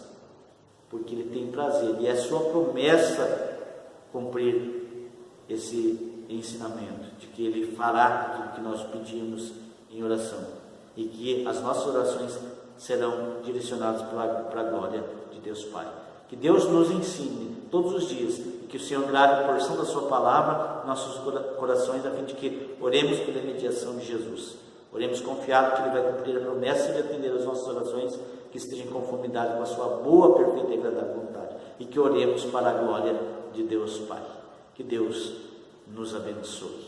porque 0.90 1.16
Ele 1.16 1.30
tem 1.30 1.48
prazer 1.48 1.96
e 2.00 2.08
é 2.08 2.16
Sua 2.16 2.40
promessa 2.42 3.58
cumprir 4.12 4.88
esse 5.50 6.16
ensinamento, 6.30 7.06
de 7.20 7.28
que 7.28 7.46
Ele 7.46 7.76
fará 7.76 8.08
aquilo 8.08 8.50
que 8.54 8.62
nós 8.62 8.84
pedimos 8.84 9.54
em 9.92 10.04
oração 10.04 10.40
e 10.96 11.06
que 11.06 11.48
as 11.48 11.62
nossas 11.62 11.94
orações 11.94 12.40
serão 12.78 13.42
direcionados 13.44 14.02
para 14.04 14.62
a 14.62 14.63
glória 14.63 15.04
de 15.32 15.40
Deus 15.40 15.63
Pai. 15.66 15.88
Que 16.28 16.36
Deus 16.36 16.66
nos 16.66 16.92
ensine 16.92 17.56
todos 17.72 17.94
os 17.94 18.10
dias 18.10 18.40
e 18.40 18.68
que 18.68 18.78
o 18.78 18.80
Senhor 18.80 19.06
grave 19.08 19.44
a 19.44 19.48
porção 19.48 19.78
da 19.78 19.86
Sua 19.86 20.10
palavra 20.10 20.82
em 20.84 20.88
nossos 20.88 21.22
corações, 21.58 22.06
a 22.06 22.12
fim 22.12 22.26
de 22.26 22.34
que 22.34 22.76
oremos 22.82 23.20
pela 23.20 23.42
mediação 23.42 23.96
de 23.96 24.06
Jesus. 24.06 24.56
Oremos 24.92 25.22
confiado 25.22 25.76
que 25.76 25.82
Ele 25.84 26.02
vai 26.02 26.13
cumprir 26.13 26.38
a 26.38 26.42
promessa 26.42 26.92
de 26.92 27.00
atender 27.00 27.32
as 27.32 27.46
nossas 27.46 27.68
orações 27.68 28.20
que 28.52 28.58
estejam 28.58 28.88
em 28.88 28.90
conformidade 28.90 29.56
com 29.56 29.62
a 29.62 29.66
Sua 29.66 29.88
boa, 29.98 30.36
perfeita 30.36 30.74
e 30.74 30.80
agradável 30.80 31.16
vontade. 31.16 31.56
E 31.80 31.86
que 31.86 32.00
oremos 32.00 32.44
para 32.46 32.72
a 32.72 32.74
glória 32.74 33.16
de 33.54 33.63
Deus 33.63 34.00
Pai. 34.00 34.22
Que 34.74 34.84
Deus 34.84 35.47
nos 35.93 36.13
abençoe. 36.15 36.87